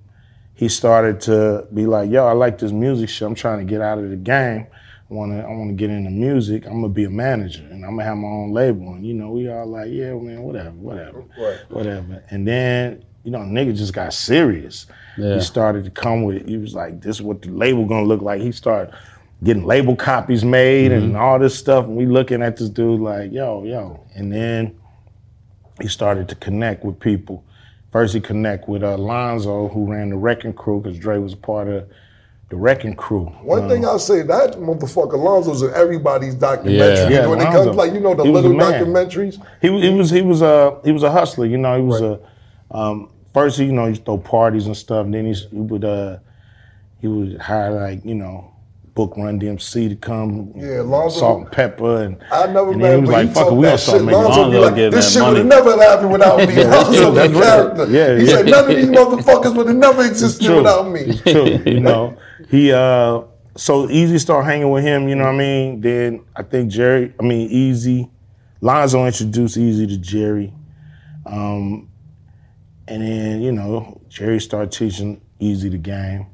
[0.53, 3.27] he started to be like, "Yo, I like this music shit.
[3.27, 4.67] I'm trying to get out of the game.
[5.11, 5.39] I want to.
[5.39, 6.65] I want to get into music.
[6.65, 9.31] I'm gonna be a manager and I'm gonna have my own label." And you know,
[9.31, 11.57] we all like, "Yeah, man, whatever, whatever, Right.
[11.69, 14.87] whatever." And then you know, nigga just got serious.
[15.17, 15.35] Yeah.
[15.35, 16.47] He started to come with.
[16.47, 18.93] He was like, "This is what the label gonna look like." He started
[19.43, 21.85] getting label copies made and all this stuff.
[21.85, 24.75] And we looking at this dude like, "Yo, yo," and then
[25.81, 27.43] he started to connect with people.
[27.91, 31.37] First, he connect with uh, Lonzo, who ran the Wrecking Crew, because Dre was a
[31.37, 31.89] part of
[32.51, 33.27] the Wrecking Crew.
[33.43, 37.15] One Uh, thing I'll say, that motherfucker Lonzo's in everybody's documentary.
[37.15, 39.41] Yeah, when it comes, like, you know, the little documentaries.
[39.61, 41.45] he, was- he was he was a he was a hustler.
[41.45, 42.19] You know, he was a
[42.69, 43.57] um, first.
[43.57, 45.07] You know, he used to throw parties and stuff.
[45.09, 46.17] Then he, he would uh,
[46.99, 48.50] he would hire like you know.
[48.93, 53.09] Book Run DMC to come, Yeah, Lonzo- Salt-N-Pepa, and I never and met him, was
[53.09, 55.37] like, "Fuck it, we gonna start making Lonzo money." be Lonzo like, this shit would
[55.37, 56.63] have never happened without me.
[56.65, 57.43] Lonzo true, was that's right.
[57.43, 57.85] character.
[57.89, 58.35] Yeah, he yeah.
[58.35, 61.01] said, none of these motherfuckers would have never existed without me.
[61.01, 61.45] It's true.
[61.65, 62.17] You know,
[62.49, 63.21] he uh
[63.55, 65.81] so Eazy start hanging with him, you know what I mean?
[65.81, 68.09] Then I think Jerry, I mean Eazy,
[68.59, 70.53] Lonzo introduced Eazy to Jerry.
[71.25, 71.87] Um
[72.87, 76.27] and then, you know, Jerry started teaching Eazy the game.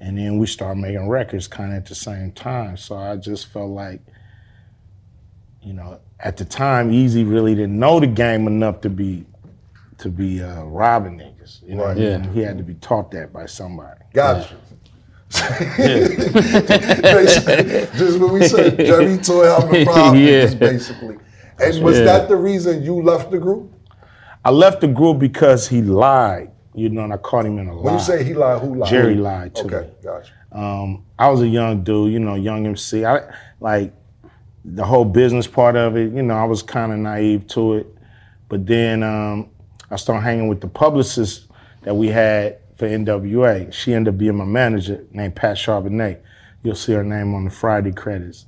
[0.00, 2.76] And then we started making records kind of at the same time.
[2.78, 4.00] So I just felt like,
[5.62, 9.26] you know, at the time, Eazy really didn't know the game enough to be
[9.98, 11.62] to be uh, robbing niggas.
[11.62, 12.20] You know, what I Right.
[12.20, 12.24] mean?
[12.24, 12.30] Yeah.
[12.32, 14.00] he had to be taught that by somebody.
[14.14, 14.56] Got you.
[17.02, 18.78] Basically, just what we said.
[18.78, 20.46] Jerry taught him to rob Yeah.
[20.46, 21.16] niggas, basically.
[21.62, 22.04] And was Yeah.
[22.04, 23.72] that the reason you left the group?
[24.44, 26.50] I left the group because he lied.
[26.74, 27.82] You know, and I caught him in a lie.
[27.82, 28.90] When you say he lied, who lied?
[28.90, 29.94] Jerry lied to Okay, me.
[30.04, 30.58] got you.
[30.58, 33.04] Um, I was a young dude, you know, young MC.
[33.04, 33.22] I
[33.60, 33.92] like
[34.64, 36.12] the whole business part of it.
[36.12, 37.86] You know, I was kind of naive to it,
[38.48, 39.50] but then um,
[39.90, 41.48] I started hanging with the publicist
[41.82, 43.72] that we had for NWA.
[43.72, 46.20] She ended up being my manager, named Pat Charbonnet.
[46.62, 48.46] You'll see her name on the Friday credits.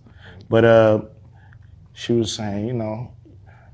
[0.48, 1.02] But uh,
[1.92, 3.12] she was saying, you know,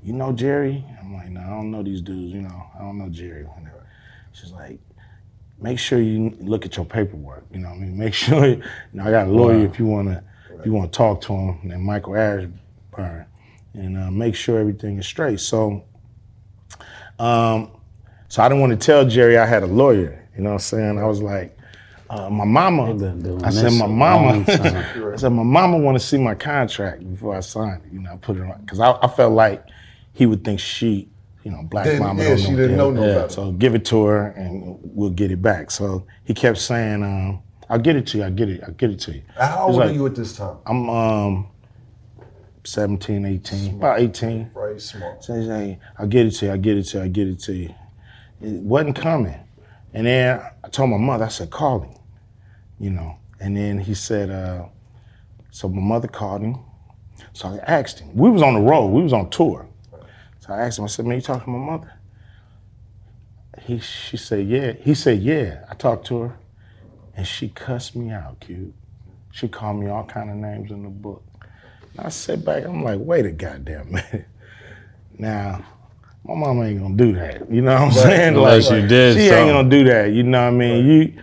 [0.02, 0.84] you know Jerry?
[1.00, 2.32] I'm like, no, I don't know these dudes.
[2.32, 3.46] You know, I don't know Jerry.
[4.40, 4.78] She's like,
[5.60, 7.44] make sure you look at your paperwork.
[7.52, 8.46] You know, what I mean, make sure.
[8.46, 8.62] You
[8.92, 10.22] know, I got a lawyer if you wanna
[10.58, 11.58] if you wanna talk to him.
[11.62, 13.26] Named Michael Ashburn,
[13.74, 15.40] and uh, make sure everything is straight.
[15.40, 15.84] So,
[17.18, 17.70] um,
[18.28, 20.28] so I didn't want to tell Jerry I had a lawyer.
[20.36, 20.98] You know what I'm saying?
[20.98, 21.58] I was like,
[22.10, 22.92] uh, my mama.
[23.44, 24.44] I said, my mama.
[24.48, 27.92] I said, my mama want to see my contract before I sign it.
[27.92, 29.64] You know, I put it on because I, I felt like
[30.12, 31.08] he would think she,
[31.44, 32.22] you know, black Didn't- mama.
[32.22, 33.28] yeah, don't she know didn't know no better.
[33.28, 35.70] So give it to her and we'll get it back.
[35.70, 38.24] So he kept saying, um, I'll get it to you.
[38.24, 38.62] I'll get it.
[38.64, 39.22] I'll get it to you.
[39.36, 40.56] How old like- are you at this time?
[40.66, 41.46] I'm um
[42.64, 44.50] 17, 18, about 18.
[44.52, 45.24] Very smart.
[45.24, 46.52] So he's like, I'll get it to you.
[46.52, 47.02] I'll get it to you.
[47.04, 47.74] I'll get it to you.
[48.42, 49.34] It wasn't coming.
[49.94, 51.94] And then I told my mother, I said, call him.
[52.78, 53.16] You know.
[53.40, 54.66] And then he said, uh,
[55.50, 56.58] so my mother called him.
[57.32, 58.14] So I asked him.
[58.14, 58.88] We was on the road.
[58.88, 59.66] We was on tour.
[60.48, 61.92] So I asked him, I said, man, you talking to my mother?
[63.64, 64.72] He, she said, yeah.
[64.72, 65.66] He said, yeah.
[65.70, 66.36] I talked to her,
[67.14, 68.72] and she cussed me out, Cube.
[69.30, 71.22] She called me all kind of names in the book.
[71.96, 74.24] And I sat back, I'm like, wait a goddamn minute.
[75.18, 75.62] Now,
[76.24, 77.50] my mama ain't gonna do that.
[77.50, 78.34] You know what I'm saying?
[78.36, 79.48] Unless you did She something.
[79.48, 80.12] ain't gonna do that.
[80.12, 80.86] You know what I mean?
[80.86, 81.22] You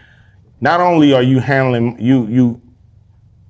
[0.61, 2.61] not only are you handling you you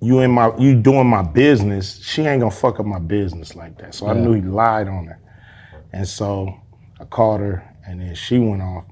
[0.01, 3.77] you in my you doing my business, she ain't gonna fuck up my business like
[3.79, 3.93] that.
[3.95, 5.19] So I knew he lied on her.
[5.95, 6.53] And so
[6.99, 8.83] I called her and then she went off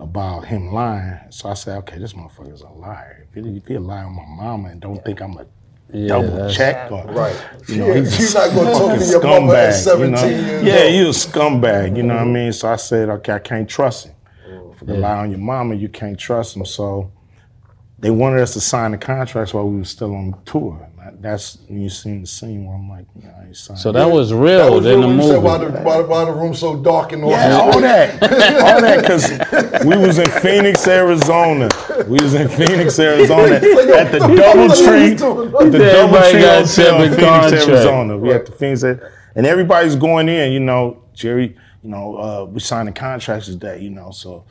[0.00, 1.18] about him lying.
[1.30, 3.28] So I said, okay, this motherfucker's a liar.
[3.32, 5.46] If he, if he lie on my mama and don't think I'm a
[5.92, 7.36] Yeah, double that's- check or Right.
[7.68, 10.30] you know, Yeah, he's you're not gonna talk to fucking your mama at scumbag, 17
[10.30, 10.46] you know?
[10.48, 12.52] years Yeah, you a scumbag, you know what I mean?
[12.52, 14.14] So I said, okay, I can't trust him.
[14.72, 16.66] If you lie on your mama, you can't trust him.
[16.66, 17.10] So
[18.00, 20.85] they wanted us to sign the contracts while we were still on tour.
[21.18, 23.80] That's when you seen the scene where I'm like, yeah, I ain't signing.
[23.80, 25.72] So that was That real was in real the when you said why movie.
[25.72, 27.60] the, why, the- why the room's so dark and all Yeah, that.
[27.60, 31.68] all that, all that, because we was in Phoenix, Arizona.
[32.06, 33.60] We was in Phoenix, Arizona, at
[34.12, 37.68] the DoubleTree, at the Everybody DoubleTree Hotel in Phoenix, contract.
[37.68, 38.16] Arizona.
[38.18, 40.52] We at the Phoenix, and everybody's going in.
[40.52, 41.56] You know, Jerry.
[41.82, 43.80] You know, uh, we signed the contracts today.
[43.80, 44.44] You know, so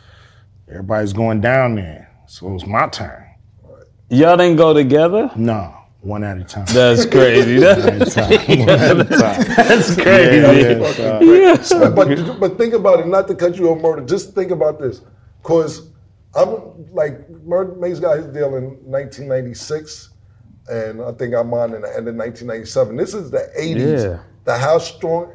[0.70, 2.10] everybody's going down there.
[2.28, 3.24] So it was my turn.
[4.10, 5.30] Y'all didn't go together?
[5.36, 5.76] No,
[6.06, 6.66] one at a time.
[6.68, 7.56] That's crazy.
[7.56, 8.30] One at a That's, time.
[8.60, 9.44] One at a time.
[9.68, 10.38] that's crazy.
[10.38, 13.08] Yeah, yeah, so- but but think about it.
[13.08, 14.06] Not to cut you off, murder.
[14.06, 15.02] Just think about this,
[15.42, 15.90] because
[16.36, 20.10] I'm like Murda Mase got his deal in 1996,
[20.70, 22.96] and I think I'm on in the end of 1997.
[22.96, 24.04] This is the 80s.
[24.04, 24.20] Yeah.
[24.46, 25.32] The how strong?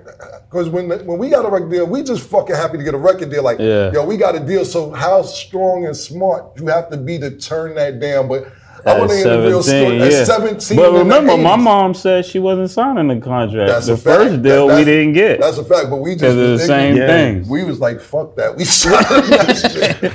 [0.49, 2.95] Because when the, when we got a record deal, we just fucking happy to get
[2.95, 3.43] a record deal.
[3.43, 3.91] Like, Yeah.
[3.91, 4.65] yo, we got a deal.
[4.65, 8.29] So how strong and smart you have to be to turn that down?
[8.29, 8.45] But
[8.87, 10.11] I want to hear the real 17, story.
[10.13, 10.21] yeah.
[10.21, 13.69] At 17, But in the remember, my mom said she wasn't signing the contract.
[13.71, 14.21] That's the a fact.
[14.23, 15.41] first deal That- we didn't get.
[15.41, 17.11] That's a fact, but we just Because of the same ignorant.
[17.45, 17.49] things.
[17.49, 18.57] We was like, fuck that.
[18.57, 20.13] We signed that shit.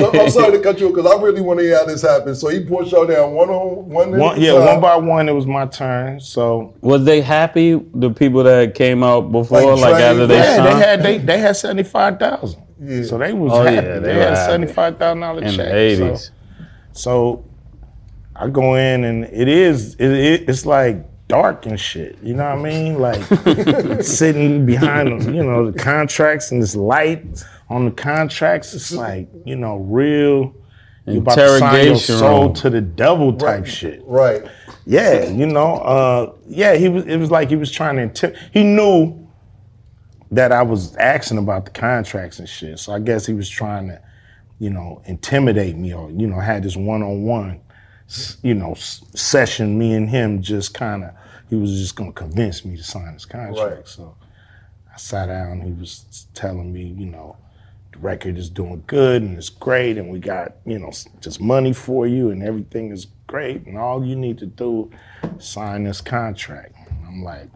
[0.00, 2.02] So I'm sorry to cut you off because I really want to hear how this
[2.02, 2.36] happened.
[2.36, 4.16] So he pushed y'all down one on one.
[4.18, 4.64] One, yeah, time.
[4.66, 6.20] one by one, it was my turn.
[6.20, 7.80] So Was they happy?
[7.94, 11.18] The people that came out before, Like like, after they yeah, signed, they had they
[11.18, 12.62] they had seventy five thousand.
[12.82, 13.02] Yeah.
[13.02, 13.74] So they was Oh, happy.
[13.74, 14.50] yeah, they, they had happy.
[14.52, 15.66] seventy five thousand dollar in check.
[15.68, 16.30] the eighties.
[16.92, 17.00] So,
[17.40, 17.44] so
[18.36, 22.18] I go in and it is it, it, it's like dark and shit.
[22.22, 22.98] You know what I mean?
[22.98, 23.22] Like
[24.02, 28.74] sitting behind you know the contracts and this light on the contracts.
[28.74, 30.54] It's like you know real.
[31.06, 32.54] You about to sign your Interrogation soul room.
[32.54, 34.02] to the devil type shit.
[34.04, 34.44] Right.
[34.86, 37.04] Yeah, you know, uh, yeah, he was.
[37.06, 38.08] It was like he was trying to.
[38.30, 39.28] Intim- he knew
[40.30, 42.78] that I was asking about the contracts and shit.
[42.78, 44.00] So I guess he was trying to,
[44.58, 47.60] you know, intimidate me or you know had this one on one,
[48.42, 49.78] you know, session.
[49.78, 51.10] Me and him just kind of.
[51.48, 53.76] He was just gonna convince me to sign his contract.
[53.76, 53.88] Right.
[53.88, 54.16] So
[54.92, 55.60] I sat down.
[55.60, 57.36] He was telling me, you know,
[57.92, 61.72] the record is doing good and it's great, and we got you know just money
[61.72, 64.90] for you, and everything is great, and all you need to do
[65.36, 66.74] is sign this contract.
[66.88, 67.48] And I'm like,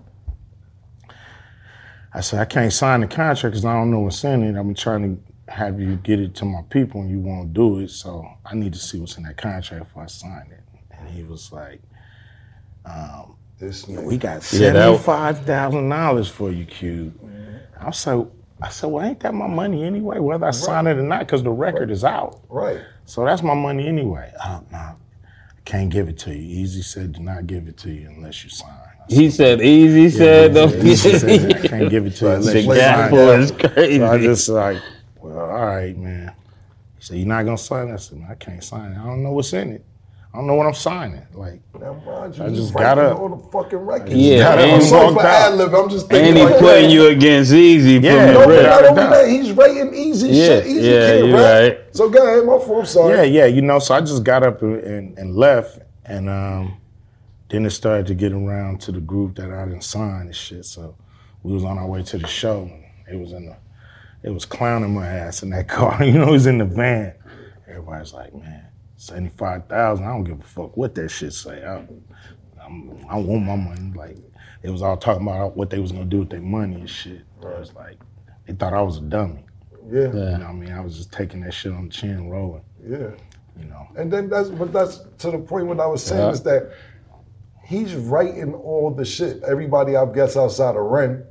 [2.13, 4.59] I said I can't sign the contract because I don't know what's in it.
[4.59, 7.79] I've been trying to have you get it to my people, and you won't do
[7.81, 7.91] it.
[7.91, 10.61] So I need to see what's in that contract before I sign it.
[10.99, 11.81] And he was like,
[12.85, 17.15] um, This you know, we got Yeah, seventy-five thousand dollars for you, Cube.
[17.81, 18.27] I said,
[18.63, 21.43] I said, well, ain't that my money anyway, whether I sign it or not, because
[21.43, 22.41] the record is out.
[22.49, 22.81] right.
[23.05, 24.33] So that's my money anyway.
[24.43, 24.95] Uh, oh, no, I
[25.67, 26.65] can't give it to you.
[26.65, 28.71] Eazy said, do not give it to you unless you sign.
[29.11, 32.31] Said, He said, "Eazy said, "Yeah, though." Eazy said, I can't give it to you
[32.33, 32.77] unless you sign.
[32.77, 33.11] yeah.
[33.11, 33.99] was crazy.
[33.99, 34.83] So I just like,
[35.25, 36.35] well, all right, man.
[36.99, 37.91] He said, you're not gonna sign?
[37.91, 38.99] I said, I can't sign it.
[38.99, 39.85] I don't know what's in it.
[40.33, 41.25] I don't know what I'm signing.
[41.33, 43.21] Like, mind you, I just got up.
[43.21, 44.11] on the fucking record.
[44.13, 45.53] Yeah, got I'm sorry walked for out.
[45.53, 45.75] ad lib.
[45.75, 46.93] I'm just thinking and he like putting that.
[46.93, 48.63] you against Eazy Yeah, from No, the but rip.
[48.67, 48.91] not rip.
[48.91, 49.11] only down.
[49.13, 50.65] that, he's writing easy Yeah, shit.
[50.65, 51.69] Eazy yeah, kid, you're right?
[51.69, 51.79] right.
[51.97, 52.81] So go ahead, my fault.
[52.81, 53.15] I'm sorry.
[53.17, 56.79] Yeah, yeah, you know, so I just got up and, and, and left, and um,
[57.49, 60.65] then it started to get around to the group that I didn't sign and shit.
[60.65, 60.97] So
[61.45, 62.69] we was on our way to the show.
[63.09, 63.57] It was in the,
[64.25, 66.03] it was clowning my ass in that car.
[66.03, 67.15] You know, it was in the van.
[67.69, 68.67] Everybody's like, man,
[68.97, 70.07] seventy five thousand.
[70.07, 71.65] I don't give a fuck what that shit say.
[71.65, 71.85] I,
[72.65, 73.93] I'm, I want my money.
[73.95, 74.17] Like
[74.63, 77.23] it was all talking about what they was gonna do with their money and shit.
[77.43, 77.99] I was like,
[78.47, 79.45] they thought I was a dummy.
[79.91, 80.73] Yeah, You know what I mean?
[80.73, 82.63] I was just taking that shit on the chin, rolling.
[82.83, 83.11] yeah.
[83.59, 83.87] You know.
[83.97, 86.31] And then that's, but that's to the point what I was saying Yeah.
[86.31, 86.73] is that
[87.63, 89.43] he's writing all the shit.
[89.45, 91.25] Everybody, I guess, outside of Ren.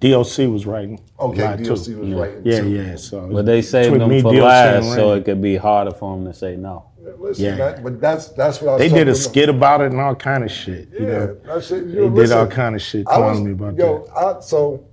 [0.00, 1.00] DOC was writing.
[1.18, 1.98] Okay, lot, DOC too.
[2.00, 2.42] was writing.
[2.44, 2.68] Yeah, too.
[2.68, 2.96] yeah.
[2.96, 5.56] So, But they saved between them me, for DOC, and last, so it could be
[5.56, 6.84] harder for them to say no.
[7.18, 7.56] Listen, Yeah.
[7.56, 9.16] that, but that's that's what I was they did a about.
[9.16, 10.88] skit about it and all kind of shit.
[10.92, 11.86] You Yeah, know, that's it.
[11.86, 13.82] You they know, did listen, all kind of shit I telling was, me about that.
[13.82, 14.84] yo, I, so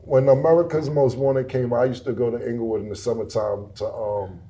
[0.00, 3.86] when America's Most Wanted came I used to go to Inglewood in the summertime to
[3.92, 4.40] um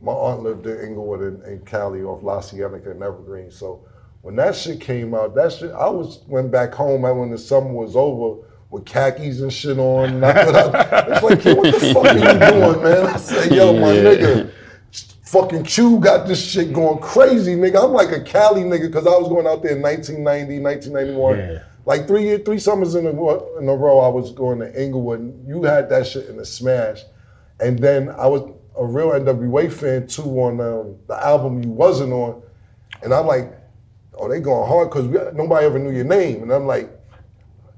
[0.00, 3.50] my aunt lived in Inglewood in, in Cali off La Cienega and Evergreen.
[3.50, 3.84] So
[4.22, 7.38] when that shit came out, that shit I was went back home and when the
[7.38, 10.14] summer was over with khakis and shit on.
[10.14, 13.06] And I I- it's like, kid, what the fuck are you doing, man?
[13.06, 14.02] I said, yo, my Yeah.
[14.02, 14.50] nigga,
[15.26, 17.84] fucking Q got this shit going crazy, nigga.
[17.84, 21.38] I'm like a Cali nigga because I was going out there in 1990, 1991.
[21.38, 21.62] Yeah.
[21.84, 25.20] Like three year, three summers in a, in a row, I was going to Inglewood.
[25.20, 27.00] And you had that shit in a smash.
[27.60, 28.42] And then I was
[28.78, 32.40] a real NWA fan too on um, the album you wasn't on.
[33.02, 33.52] And I'm like,
[34.14, 36.42] oh, they going hard because nobody ever knew your name.
[36.42, 36.91] And I'm like,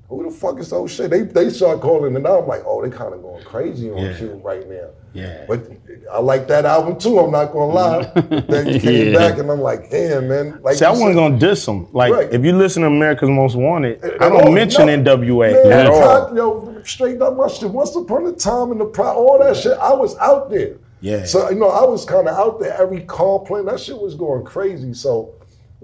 [0.09, 1.11] who the fuck is those shit?
[1.11, 4.17] They they start calling and I'm like, oh, they kind of going crazy on Yeah.
[4.17, 4.89] Q right now.
[5.13, 5.45] Yeah.
[5.49, 5.71] But
[6.13, 7.19] I like that album too.
[7.19, 8.03] I'm not gonna lie.
[8.49, 9.19] then you came Yeah.
[9.19, 10.61] back and I'm like, damn, man.
[10.63, 11.89] Like See, I wasn't gonna diss them.
[11.93, 12.33] Like, Right.
[12.33, 14.93] if you listen to America's Most Wanted, I don't all, mention no.
[15.17, 16.37] NWA Man, at all.
[16.37, 17.71] Yo, straight up my shit.
[17.71, 20.77] Once upon a time in the pro, all that shit, I was out there.
[21.01, 21.25] Yeah.
[21.25, 22.75] So you know, I was kind of out there.
[22.81, 24.95] Every call playing, that shit was going crazy.
[24.95, 25.31] So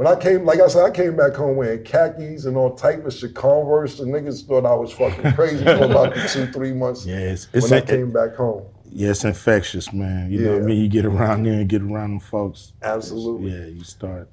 [0.00, 3.04] when I came, like I said, I came back home wearing khakis and all type
[3.04, 4.00] of shit, Converse.
[4.00, 7.04] And niggas thought I was fucking crazy for about two, three months.
[7.04, 8.64] Yeah, it's- when I a- came back home.
[8.90, 10.30] Yeah, it's infectious, man.
[10.30, 10.78] You know what I mean?
[10.80, 12.72] You get around there and get around them folks.
[12.80, 13.50] Absolutely.
[13.52, 14.30] Yeah, you start.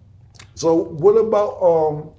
[0.55, 2.11] So what about um?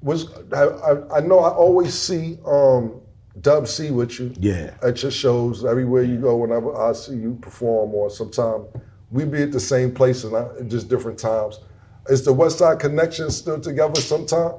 [0.00, 2.98] Was I, I, I know I always see um
[3.42, 4.32] Dub C with you.
[4.40, 4.72] Yeah.
[4.82, 8.64] At your shows, everywhere you go, whenever I see you perform, or sometime
[9.10, 11.60] we be at the same place and I, just different times.
[12.08, 14.52] Is the West Side Connection still together sometime?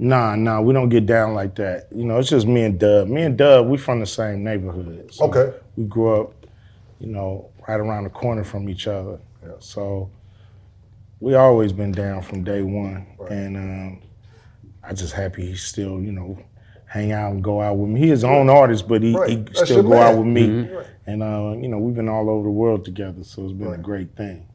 [0.00, 1.88] Nah, nah, we don't get down like that.
[1.94, 3.08] You know, it's just me and Dub.
[3.08, 5.12] Me and Dub, we from the same neighborhood.
[5.12, 5.56] So Okay.
[5.76, 6.46] We grew up,
[7.00, 9.18] you know, right around the corner from each other.
[9.42, 9.52] Yeah.
[9.58, 10.10] So
[11.20, 13.06] we always been down from day one.
[13.28, 14.02] And um,
[14.84, 16.38] I just happy he's still, you know,
[16.86, 18.00] hang out and go out with me.
[18.00, 19.30] He his own artist, but he, Right.
[19.30, 20.48] he still go out with me.
[20.48, 20.84] Mhm.
[21.06, 23.78] And uh, you know, we've been all over the world together, so it's been a
[23.78, 24.46] great thing.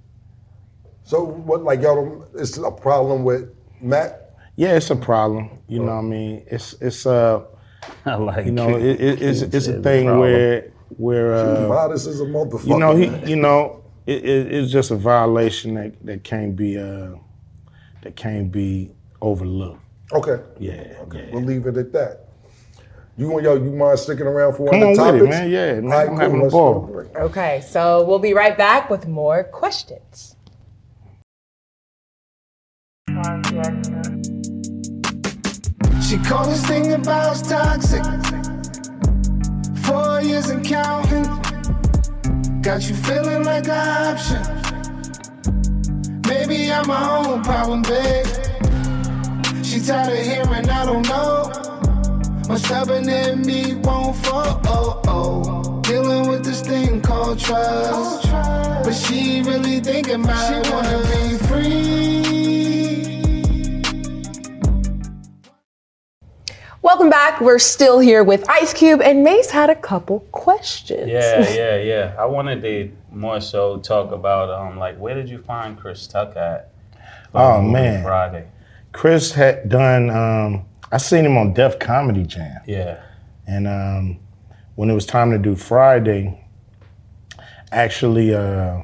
[1.03, 4.19] So what, like y'all, don't, it's a problem with Mack?
[4.55, 5.49] Yeah, it's a problem.
[5.67, 6.43] You know what I mean?
[6.47, 7.43] It's it's uh
[8.05, 8.83] I like you know, it.
[8.83, 10.19] it, it, it's it's a thing problem.
[10.19, 12.67] where where uh, Modest as a motherfucker.
[12.67, 16.77] you know he you know it, it, it's just a violation that that can't be
[16.77, 17.15] uh
[18.03, 18.91] that can't be
[19.21, 19.79] overlooked.
[20.13, 20.41] Okay.
[20.59, 21.29] Yeah, Okay.
[21.33, 22.27] We'll leave it at that.
[23.17, 25.35] You want yo, you mind sticking around for one Come of the on with topics?
[25.37, 25.51] it, man.
[25.51, 25.83] Yeah, man.
[25.85, 26.19] All right, I'm cool.
[26.19, 27.05] having a Let's ball.
[27.15, 30.35] Okay, so we'll be right back with more questions.
[36.13, 38.03] She called this thing about toxic.
[39.77, 41.23] Four years and counting.
[42.61, 44.43] Got you feeling like an option.
[46.27, 48.27] Maybe I'm my own problem, babe.
[49.63, 51.51] She tired of hearing I don't know.
[52.47, 54.61] My stubborn in me won't fall.
[54.65, 55.81] Oh, oh.
[55.81, 58.29] Dealing with this thing called trust.
[58.29, 62.32] But she really thinking about She wanna be free.
[66.83, 67.39] Welcome back.
[67.39, 71.09] We're still here with Ice Cube, and Mase had a couple questions.
[71.09, 72.15] Yeah, yeah, yeah.
[72.19, 76.37] I wanted to more so talk about um like where did you find Chris Tucker
[76.37, 76.73] at?
[77.33, 78.03] Oh, man.
[78.03, 78.47] Friday.
[78.91, 82.59] Chris had done um I seen him on Def Comedy Jam.
[82.67, 83.01] Yeah.
[83.47, 84.19] And um,
[84.75, 86.37] when it was time to do Friday,
[87.71, 88.81] actually, uh,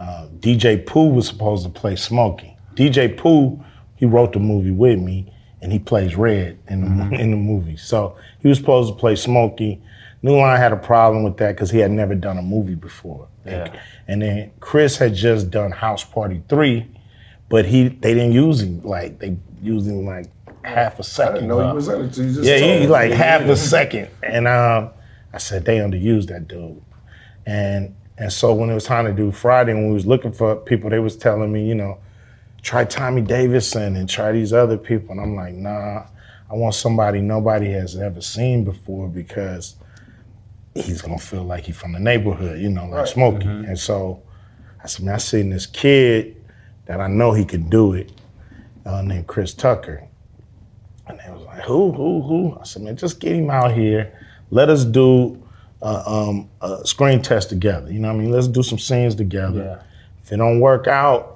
[0.00, 2.56] uh, DJ Pooh was supposed to play Smokey.
[2.74, 3.62] DJ Pooh,
[3.94, 5.30] he wrote the movie with me,
[5.64, 7.78] and he plays Red in the mo- in the movie.
[7.78, 9.80] So he was supposed to play Smokey.
[10.22, 13.28] New Line had a problem with that because he had never done a movie before.
[13.46, 13.74] Yeah.
[14.06, 16.86] And then Chris had just done House Party Three,
[17.48, 20.26] but he they didn't use him like they used him like
[20.64, 21.34] half a second.
[21.34, 22.16] didn't know he was in it.
[22.18, 22.86] you just Yeah, he, me.
[22.86, 24.08] like half a second.
[24.22, 24.90] And um,
[25.32, 26.82] I said, they underused that dude.
[27.46, 30.56] And and so when it was time to do Friday, when we was looking for
[30.56, 31.98] people, they was telling me, you know,
[32.64, 35.12] try Tommy Davidson and try these other people.
[35.12, 36.06] And I'm like, nah,
[36.50, 39.76] I want somebody nobody has ever seen before because
[40.74, 43.08] he's gonna feel like he's from the neighborhood, you know, like Right.
[43.08, 43.46] Smokey.
[43.46, 44.22] And so
[44.82, 46.42] I said, man, I seen this kid
[46.86, 48.10] that I know he could do it,
[48.86, 50.02] uh, named Chris Tucker.
[51.06, 52.58] And they was like, who, who, who?
[52.58, 54.18] I said, man, just get him out here.
[54.50, 55.40] Let us do
[55.82, 57.92] uh, um, a screen test together.
[57.92, 58.30] You know what I mean?
[58.30, 59.64] Let's do some scenes together.
[59.78, 59.86] Yeah.
[60.22, 61.33] If it don't work out,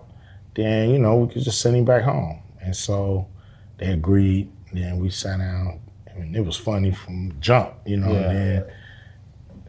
[0.59, 2.43] then, you know, we could just send him back home.
[2.61, 3.29] And so
[3.79, 4.51] they agreed.
[4.73, 5.81] Then we sat down.
[6.11, 8.11] I mean, it was funny from jump, you know.
[8.13, 8.19] Yeah.
[8.19, 8.65] And then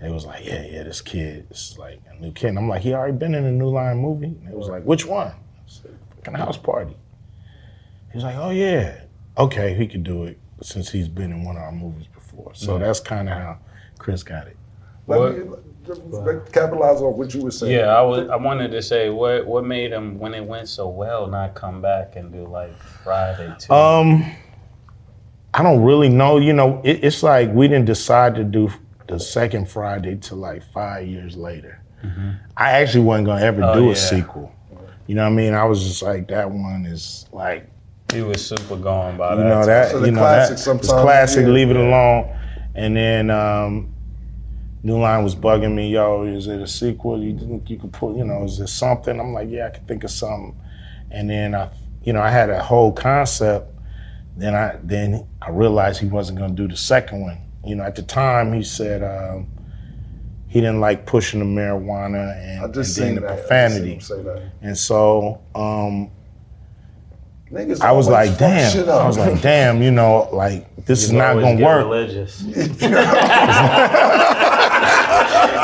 [0.02, 2.48] they was like, yeah, yeah, this kid is like a new kid.
[2.48, 4.26] And I'm like, he already been in a New Line movie?
[4.26, 5.28] And they was like, which one?
[5.28, 5.34] I
[5.68, 6.98] said, fucking House Party.
[8.12, 9.02] He's like, oh, yeah.
[9.38, 12.20] Okay, he could do it since he's been in one of our movies before.
[12.46, 12.56] before.
[12.56, 13.60] So that's kind of how
[13.98, 14.58] Chris got it.
[15.08, 15.56] Let me
[16.52, 17.74] capitalize on what you were saying.
[17.74, 18.30] Yeah, I was.
[18.30, 21.82] I wanted to say what what made him when it went so well not come
[21.82, 23.74] back and do like Friday too.
[23.74, 24.26] Um,
[25.54, 26.38] I don't really know.
[26.38, 28.70] You know, it, it's like we didn't decide to do
[29.08, 31.82] the second Friday till like five years later.
[32.56, 33.92] I actually wasn't gonna ever Oh, do yeah.
[33.92, 34.54] a sequel.
[35.08, 35.54] You know what I mean?
[35.54, 37.68] I was just like, that one is like,
[38.14, 39.44] he was super gone by you that.
[39.50, 39.66] know time.
[39.68, 41.46] that, So the you know classic that, sometimes, it's classic.
[41.48, 41.52] yeah.
[41.52, 42.38] Leave it alone.
[42.76, 43.94] And then um,
[44.82, 47.22] New Line was bugging me, yo, is it a sequel?
[47.22, 49.20] You think you could put, you know, is there something?
[49.20, 50.56] I'm like, yeah, I can think of something.
[51.12, 51.70] And then I,
[52.04, 53.74] you know, I had a whole concept.
[54.38, 57.40] Then I then I realized he wasn't going to do the second one.
[57.66, 59.48] You know, at the time he said um,
[60.48, 63.32] he didn't like pushing the marijuana and, I just and then seen the that.
[63.32, 63.86] I just profanity.
[63.86, 64.52] seen him say that.
[64.62, 66.10] And so um,
[67.52, 68.88] Niggas I was like, damn.
[68.88, 69.82] I was like, damn.
[69.82, 71.84] You know, like this is not gonna work.
[71.84, 72.44] Religious.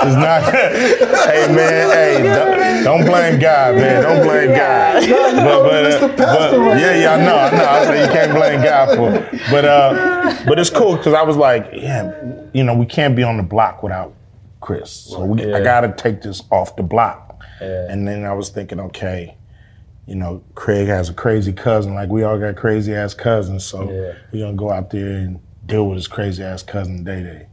[0.05, 0.43] It's not.
[0.53, 4.03] hey man, hey, don't, don't blame God, man.
[4.03, 5.09] Don't blame God.
[5.09, 6.17] know, Mr.
[6.17, 7.65] Pastor right yeah, yeah, I know, I know.
[7.65, 9.41] I say you can't blame God for it.
[9.49, 12.11] But uh, but it's cool because I was like, yeah,
[12.53, 14.13] you know, we can't be on the block without
[14.61, 14.91] Chris.
[14.91, 17.41] So we, I gotta take this off the block.
[17.61, 17.87] Yeah.
[17.89, 19.35] And then I was thinking, okay,
[20.07, 23.63] you know, Craig has a crazy cousin, like we all got crazy ass cousins.
[23.65, 24.13] So Yeah.
[24.31, 27.47] we're gonna go out there and deal with his crazy ass cousin Day Day.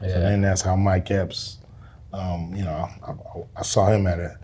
[0.00, 1.58] So then that's how Mike Epps,
[2.12, 4.38] um, you know, I, I- I saw him at a,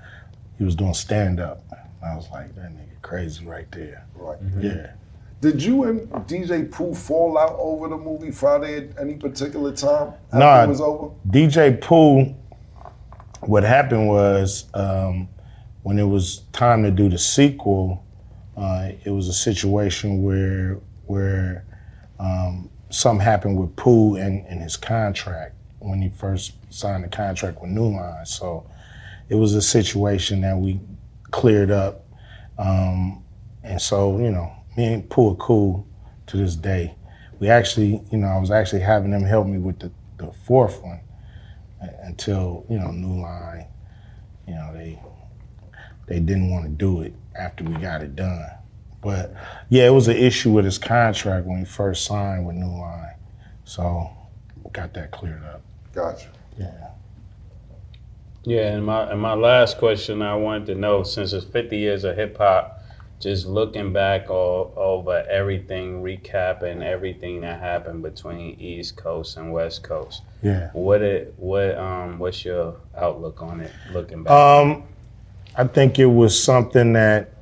[0.58, 1.62] he was doing stand up.
[2.04, 4.06] I was like, that nigga crazy right there.
[4.14, 4.38] Right.
[4.60, 4.92] Yeah.
[5.40, 10.12] Did you and DJ Pooh fall out over the movie Friday at any particular time
[10.32, 10.64] after Nah.
[10.64, 11.10] it was over?
[11.28, 12.34] DJ Pooh,
[13.42, 15.28] what happened was um,
[15.82, 18.04] when it was time to do the sequel,
[18.56, 21.64] uh, it was a situation where where
[22.18, 27.60] um, something happened with Pooh and, and his contract when he first signed the contract
[27.60, 28.24] with New Line.
[28.26, 28.68] So
[29.28, 30.80] it was a situation that we
[31.30, 32.04] cleared up.
[32.58, 33.24] Um,
[33.62, 35.86] and so, you know, me and Pooh are cool
[36.26, 36.94] to this day.
[37.38, 40.82] We actually, you know, I was actually having them help me with the, the fourth
[40.82, 41.00] one
[41.82, 43.66] uh, until, you know, New Line,
[44.48, 44.98] you know, they
[46.06, 48.48] they didn't want to do it after we got it done.
[49.02, 49.34] But
[49.68, 53.14] yeah, it was an issue with his contract when he first signed with New Line.
[53.64, 54.10] So
[54.72, 55.62] got that cleared up.
[55.96, 56.28] Gotcha.
[56.58, 56.90] Yeah.
[58.44, 62.04] Yeah, and my and my last question I wanted to know since it's 50 years
[62.04, 62.82] of hip hop,
[63.18, 69.82] just looking back all, over everything, recapping everything that happened between East Coast and West
[69.82, 70.22] Coast.
[70.42, 70.68] Yeah.
[70.74, 74.32] What it what um what's your outlook on it looking back?
[74.32, 74.84] Um,
[75.56, 77.32] I think it was something that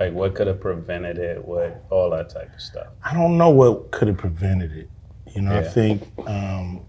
[0.00, 1.44] like what could have prevented it?
[1.44, 2.86] What all that type of stuff.
[3.04, 4.90] I don't know what could have prevented it.
[5.36, 6.80] You know, I think, um,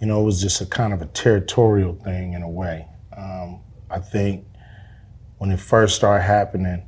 [0.00, 2.86] you know, it was just a kind of a territorial thing in a way.
[3.16, 4.46] Um, I think
[5.38, 6.84] when it first started happening,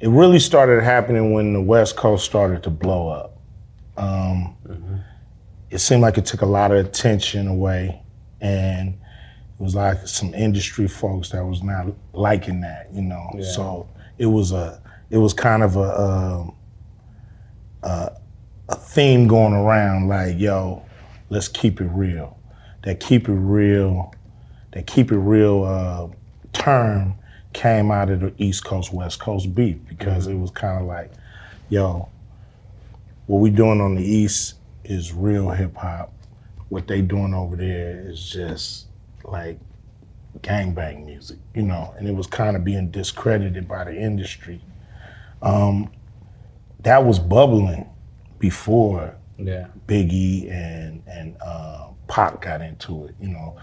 [0.00, 3.38] it really started happening when the West Coast started to blow up.
[3.96, 4.56] Um,
[5.70, 8.02] It seemed like it took a lot of attention away,
[8.40, 8.96] and it
[9.58, 13.30] was like some industry folks that was not liking that, you know.
[13.34, 13.44] Yeah.
[13.44, 13.88] So
[14.18, 16.56] it was a, it was kind of a, um,
[17.82, 18.12] a,
[18.68, 20.84] a theme going around, like, yo,
[21.30, 22.38] let's keep it real.
[22.84, 24.14] That keep it real,
[24.72, 26.08] that keep it real uh,
[26.52, 27.14] term
[27.52, 31.12] came out of the East Coast West Coast beef because it was kind of like,
[31.68, 32.08] yo,
[33.26, 34.54] what we doing on the East
[34.84, 36.12] is real hip hop.
[36.68, 38.86] What they doing over there is just
[39.24, 39.58] like
[40.40, 44.60] gangbang music, you know, and it was kind of being discredited by the industry.
[45.42, 45.90] Um,
[46.80, 47.88] that was bubbling
[48.46, 49.68] before Yeah.
[49.86, 53.14] Biggie and and uh, Pac got into it.
[53.20, 53.56] You know,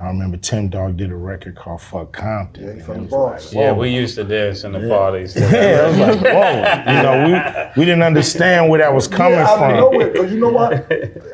[0.00, 3.72] I remember Tim Dog did a record called "Fuck Compton." Yeah, from the like, Yeah,
[3.72, 4.88] we used to dance in the Yeah.
[4.96, 5.34] parties.
[5.36, 6.92] Yeah, I was like, whoa.
[6.92, 7.14] You know,
[7.76, 9.70] we we didn't understand where that was coming yeah, out from.
[9.70, 10.72] of nowhere, because you know what?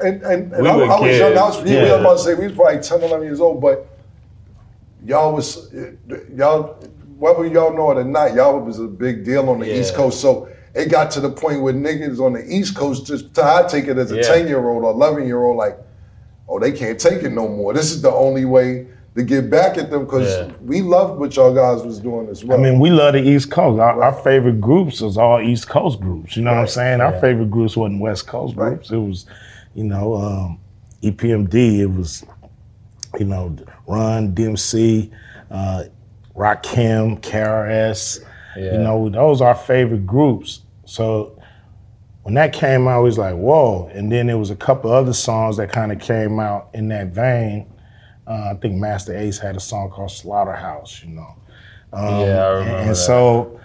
[0.05, 1.33] And and, and We I, were I was young.
[1.39, 1.70] I was, kids.
[1.70, 1.79] yeah.
[1.79, 3.87] I was about to say we was probably 10, 11 years old, but
[5.05, 5.72] y'all was
[6.35, 6.77] y'all
[7.18, 10.20] whether y'all know it or not, y'all was a big deal on the East Coast.
[10.20, 13.87] So it got to the point where niggas on the East Coast just I take
[13.89, 14.22] it as a Yeah.
[14.22, 15.79] ten year old or eleven year old like,
[16.49, 17.72] oh they can't take it no more.
[17.74, 20.53] This is the only way to get back at them because Yeah.
[20.62, 22.59] we loved what y'all guys was doing as well.
[22.59, 23.81] I mean, we love the East Coast.
[23.81, 26.37] Our, our favorite groups was all East Coast groups.
[26.37, 26.70] You know what I'm Right.
[26.70, 27.01] saying?
[27.01, 27.20] Our Yeah.
[27.20, 28.74] favorite groups wasn't West Coast Right.
[28.74, 28.91] groups.
[28.91, 29.24] It was,
[29.74, 30.59] you know, um,
[31.01, 31.81] EPMD.
[31.81, 32.24] It was,
[33.18, 33.57] you know,
[33.87, 35.11] Run, DMC,
[35.51, 35.85] uh,
[36.37, 38.20] Rakim, KRS.
[38.57, 38.72] Yeah.
[38.72, 40.61] You know, those are our favorite groups.
[40.87, 41.39] So
[42.22, 43.89] when that came out, it was like, whoa.
[43.93, 47.09] And then there was a couple other songs that kind of came out in that
[47.09, 47.70] vein.
[48.26, 51.34] Uh, I think Masta Ace had a song called Slaughterhouse, you know.
[51.93, 52.97] Um, Yeah, I and- remember And that.
[52.97, 53.61] so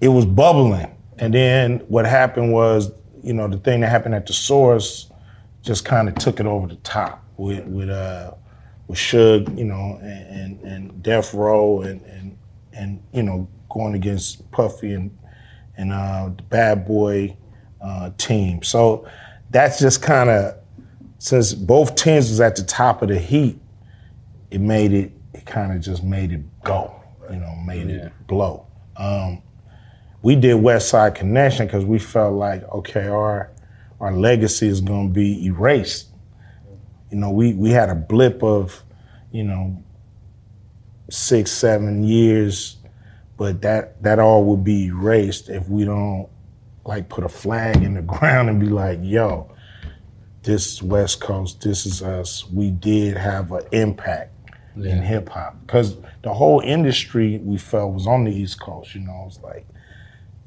[0.00, 0.90] it was bubbling.
[1.18, 2.90] And then what happened was,
[3.22, 5.10] you know, the thing that happened at the source
[5.62, 8.32] just kind of took it over the top with with uh
[8.88, 12.36] with Suge, you know, and and, and Death Row and and
[12.72, 15.16] and you know going against Puffy and
[15.82, 17.36] and uh, the Bad Boy
[17.80, 18.62] uh, team.
[18.62, 19.06] So
[19.50, 20.54] that's just kind of
[21.18, 23.60] since both teams was at the top of the heat,
[24.50, 25.12] it made it.
[25.34, 26.94] It kind of just made it go.
[27.30, 28.66] You know, made it blow.
[28.96, 29.42] Um,
[30.22, 33.50] we did Westside Connection because we felt like okay, our
[34.00, 36.08] our legacy is going to be erased.
[37.10, 38.82] You know, we we had a blip of,
[39.32, 39.82] you know,
[41.10, 42.76] six seven years,
[43.42, 46.28] but that that all would be erased if we don't
[46.84, 49.50] like put a flag in the ground and be like, yo,
[50.44, 52.48] this West Coast, this is us.
[52.48, 54.30] We did have an impact
[54.76, 58.94] in hip hop because the whole industry we felt was on the East Coast.
[58.94, 59.66] You know, it's like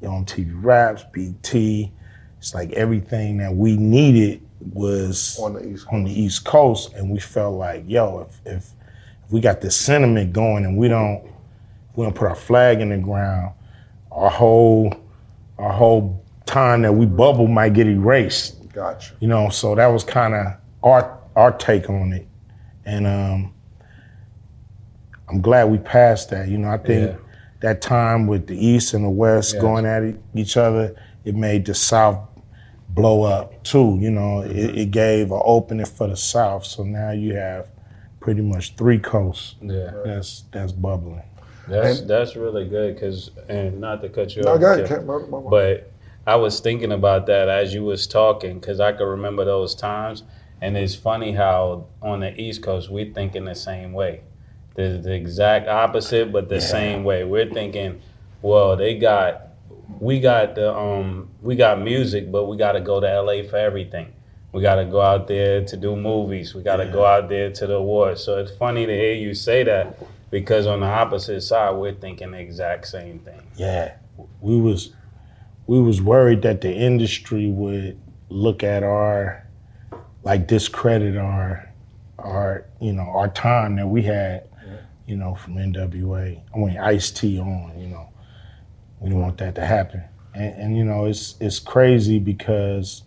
[0.00, 1.54] you know, on TV raps, BET.
[1.54, 4.40] It's like everything that we needed
[4.72, 8.70] was On the East on the East Coast, and we felt like, yo, if if,
[9.26, 11.35] if we got this sentiment going and we don't
[11.96, 13.52] we don't put our flag in the ground,
[14.12, 14.92] our whole
[15.58, 18.70] our whole time that we bubble might get erased.
[18.72, 19.14] Gotcha.
[19.20, 20.46] You know, so that was kind of
[20.82, 22.26] our our take on it,
[22.84, 23.54] and um,
[25.28, 26.48] I'm glad we passed that.
[26.48, 27.16] You know, I think Yeah.
[27.60, 30.94] that time with the East and the West going at each other,
[31.24, 32.18] it made the South
[32.90, 33.96] blow up too.
[34.00, 36.64] You know, it, it gave an opening for the South.
[36.64, 37.68] So now you have
[38.20, 39.90] pretty much three coasts Yeah.
[40.04, 41.22] that's that's bubbling.
[41.68, 44.86] That's And- that's really good because and not to cut you No, off, go ahead.
[44.86, 45.90] Kim, My- my- my- but
[46.26, 50.22] I was thinking about that as you was talking because I could remember those times,
[50.60, 54.20] and it's funny how on the East Coast we think in the same way,
[54.74, 57.24] the, the exact opposite, but the same way.
[57.24, 58.00] We're thinking,
[58.42, 59.42] well, they got
[60.00, 63.56] we got the um we got music, but we got to go to LA for
[63.56, 64.08] everything.
[64.52, 66.54] We got to go out there to do movies.
[66.54, 68.22] We got to go out there to the awards.
[68.22, 69.98] So it's funny to hear you say that
[70.30, 73.42] because on the opposite side, we're thinking the exact same thing.
[73.56, 73.96] Yeah,
[74.40, 74.92] we was
[75.66, 77.98] we was worried that the industry would
[78.28, 79.46] look at our
[80.22, 81.72] like discredit our
[82.18, 84.48] our you know our time that we had
[85.06, 86.40] you know from NWA.
[86.54, 88.08] I mean Ice T on you know
[89.00, 90.02] we didn't want that to happen.
[90.34, 93.04] And, and you know it's it's crazy because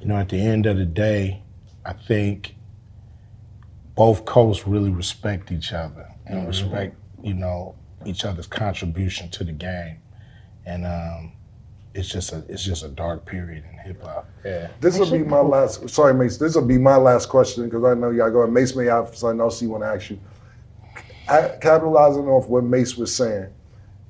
[0.00, 1.42] you know at the end of the day,
[1.84, 2.54] I think
[3.98, 7.74] both coasts really respect each other and respect you know
[8.06, 9.98] each other's contribution to the game,
[10.64, 11.32] and um,
[11.94, 14.28] it's just a it's just a dark period in hip hop.
[14.44, 14.68] Yeah.
[14.80, 15.90] This will be my last.
[15.90, 16.38] Sorry, Mase.
[16.38, 18.52] This will be my last question because I know y'all going.
[18.52, 20.20] Mase may have something else he want to ask you.
[21.28, 23.48] I- Capitalizing off what Mase was saying,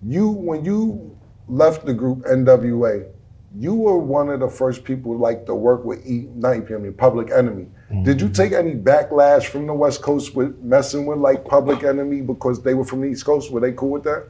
[0.03, 1.17] you when you
[1.49, 3.11] left the group NWA,
[3.57, 6.29] you were one of the first people like to work with E.
[6.35, 7.69] Not EP, I mean Public Enemy.
[8.03, 12.21] Did you take any backlash from the West Coast with messing with like Public Enemy
[12.21, 13.51] because they were from the East Coast?
[13.51, 14.27] Were they cool with that?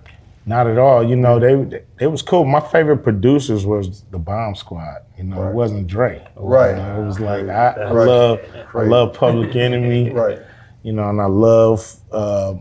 [0.47, 1.03] Not at all.
[1.03, 2.45] You know, they they was cool.
[2.45, 5.03] My favorite producers was the Bomb Squad.
[5.17, 5.51] You know, Right.
[5.51, 6.27] it wasn't Dre.
[6.37, 6.71] Right.
[6.71, 8.07] You know, it was like I, I Right.
[8.07, 8.41] love
[8.75, 10.11] I love Public Enemy.
[10.11, 10.39] Right.
[10.85, 12.55] You know, and I love uh,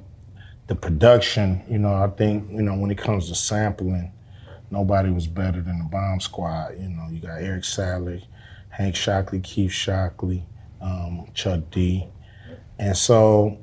[0.66, 1.62] the production.
[1.70, 4.12] You know, I think you know when it comes to sampling,
[4.72, 6.74] nobody was better than the Bomb Squad.
[6.80, 8.20] You know, you got Eric Sadler,
[8.70, 10.42] Hank Shocklee, Keith Shocklee,
[10.82, 12.08] um, Chuck D,
[12.80, 13.58] and so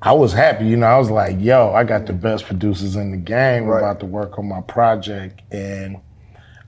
[0.00, 0.66] I was happy.
[0.66, 3.64] You know, I was like, "Yo, I got the best producers in the game.
[3.64, 3.78] Right.
[3.78, 5.98] about to work on my project." And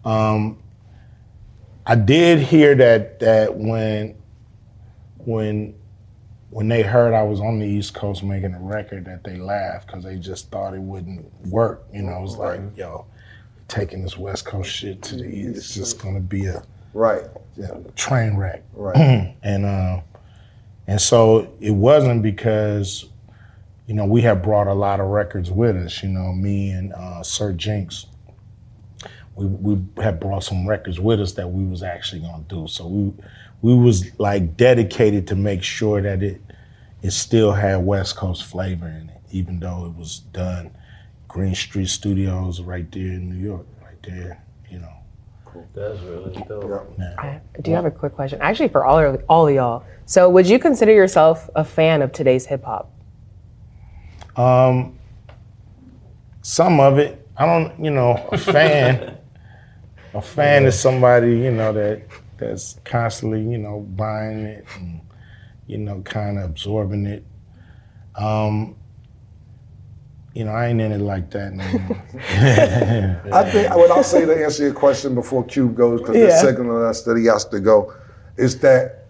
[0.05, 0.59] um,
[1.87, 4.15] I did hear that that when
[5.19, 5.75] when
[6.51, 9.87] when they heard I was on the East Coast making a record, that they laughed
[9.87, 11.87] because they just thought it wouldn't work.
[11.93, 13.07] You know, it was like, "Yo,
[13.69, 17.23] taking this West Coast shit to the East, it's just gonna be a Right.
[17.57, 19.35] know, train wreck." Right.
[19.43, 20.01] and uh,
[20.87, 23.07] and so it wasn't because
[23.87, 26.03] you know we had brought a lot of records with us.
[26.03, 28.07] You know, me and uh, Sir Jinx,
[29.35, 32.67] we we had brought some records with us that we was actually gonna do.
[32.69, 33.13] So we
[33.63, 36.41] we was like dedicated to make sure that it
[37.03, 40.71] it still had West Coast flavor in it, even though it was done
[41.29, 44.43] Greene Street Studios right there in New York, right there.
[45.55, 45.67] You.
[45.75, 46.99] That's really dope.
[47.19, 49.85] I do have a quick question, actually, for all of, all of y'all.
[50.07, 52.91] So, would you consider yourself a fan of today's hip hop?
[54.37, 54.99] Um,
[56.43, 59.19] some of it, I don't, you know, a fan.
[60.15, 62.03] A fan is somebody you know that
[62.39, 65.03] that's constantly you know buying it and
[65.67, 67.25] you know kind of absorbing it.
[68.15, 68.75] Um,
[70.35, 71.65] you know, I ain't in it like that no.
[73.33, 76.27] I think what I'll say to answer your question before Cube goes, because Yeah.
[76.27, 77.93] the second of us that he has to go,
[78.37, 79.07] is that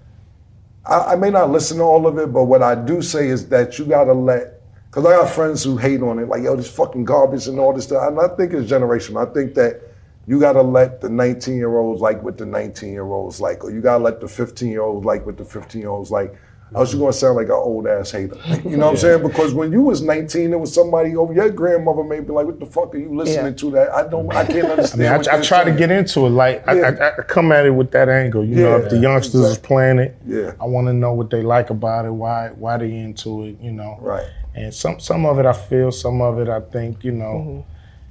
[0.87, 3.49] I, I may not listen to all of it, but what I do say is
[3.49, 6.71] that you gotta let, because I got friends who hate on it, like yo, this
[6.71, 8.09] fucking garbage and all this stuff.
[8.09, 9.29] And I think it's generational.
[9.29, 9.83] I think that
[10.27, 13.71] you gotta let the 19 year olds like what the 19 year olds like, or
[13.71, 16.35] you gotta let the 15 year olds like what the 15 year olds like.
[16.75, 18.37] Else you're gonna sound like an old ass hater.
[18.69, 19.23] You know what I'm saying?
[19.23, 22.61] Because when you was 19, there was somebody over your grandmother may be like, "What
[22.61, 25.41] the fuck are you listening to?" That I don't, I can't I mean, I, I
[25.41, 26.31] try to get into it.
[26.31, 27.13] Like I, Yeah.
[27.17, 28.45] I, I come at it with that angle.
[28.45, 30.53] You know, if the Yeah, youngsters is playing it, Yeah.
[30.61, 33.57] I want to know what they like about it, why why they into it.
[33.61, 34.27] You know, Right.
[34.55, 37.05] And some some of it I feel, some of it I think.
[37.05, 37.61] You know, mm-hmm.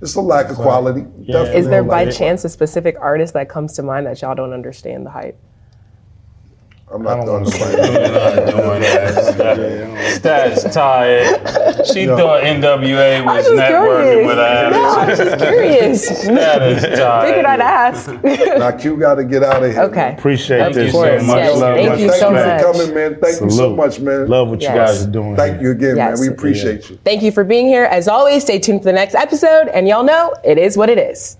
[0.02, 1.06] It's a lack of quality.
[1.22, 1.34] Yeah.
[1.34, 4.54] Definitely Is there by chance a specific artist that comes to mind that y'all don't
[4.54, 5.38] understand the hype?
[6.90, 8.52] I'm not don't throwing to nobody.
[8.52, 10.22] doing that.
[10.22, 11.86] Stats tired.
[11.86, 14.28] She thought NWA was networking curious.
[14.28, 16.08] with her No, I'm just curious.
[16.24, 17.28] Status tired.
[17.28, 18.10] Figured I'd ask.
[18.24, 19.82] Now Q got to get out of here.
[19.84, 20.16] okay.
[20.18, 21.38] appreciate Of this course, so much.
[21.38, 21.60] yes.
[21.60, 22.62] Love, Thank much you Thank so you much.
[22.62, 23.20] for coming, man.
[23.22, 24.28] Thank you so much, man.
[24.30, 24.72] Love what Yes.
[24.72, 25.36] you guys are doing.
[25.36, 26.20] Thank you again, Yes.
[26.22, 26.30] man.
[26.30, 26.98] We appreciate you.
[27.04, 27.84] Thank you for being here.
[27.84, 29.68] As always, stay tuned for the next episode.
[29.68, 31.36] And y'all know it is what it is.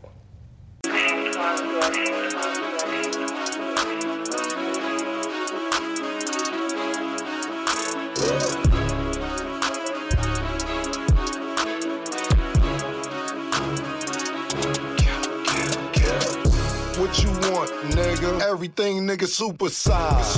[17.98, 18.42] Nigga?
[18.42, 20.36] Everything, nigga, super size.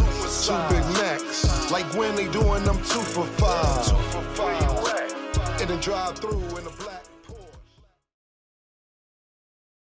[0.47, 1.71] Two big necks.
[1.71, 3.87] Like when they doing them two for five.
[5.61, 7.03] In the drive through in the black.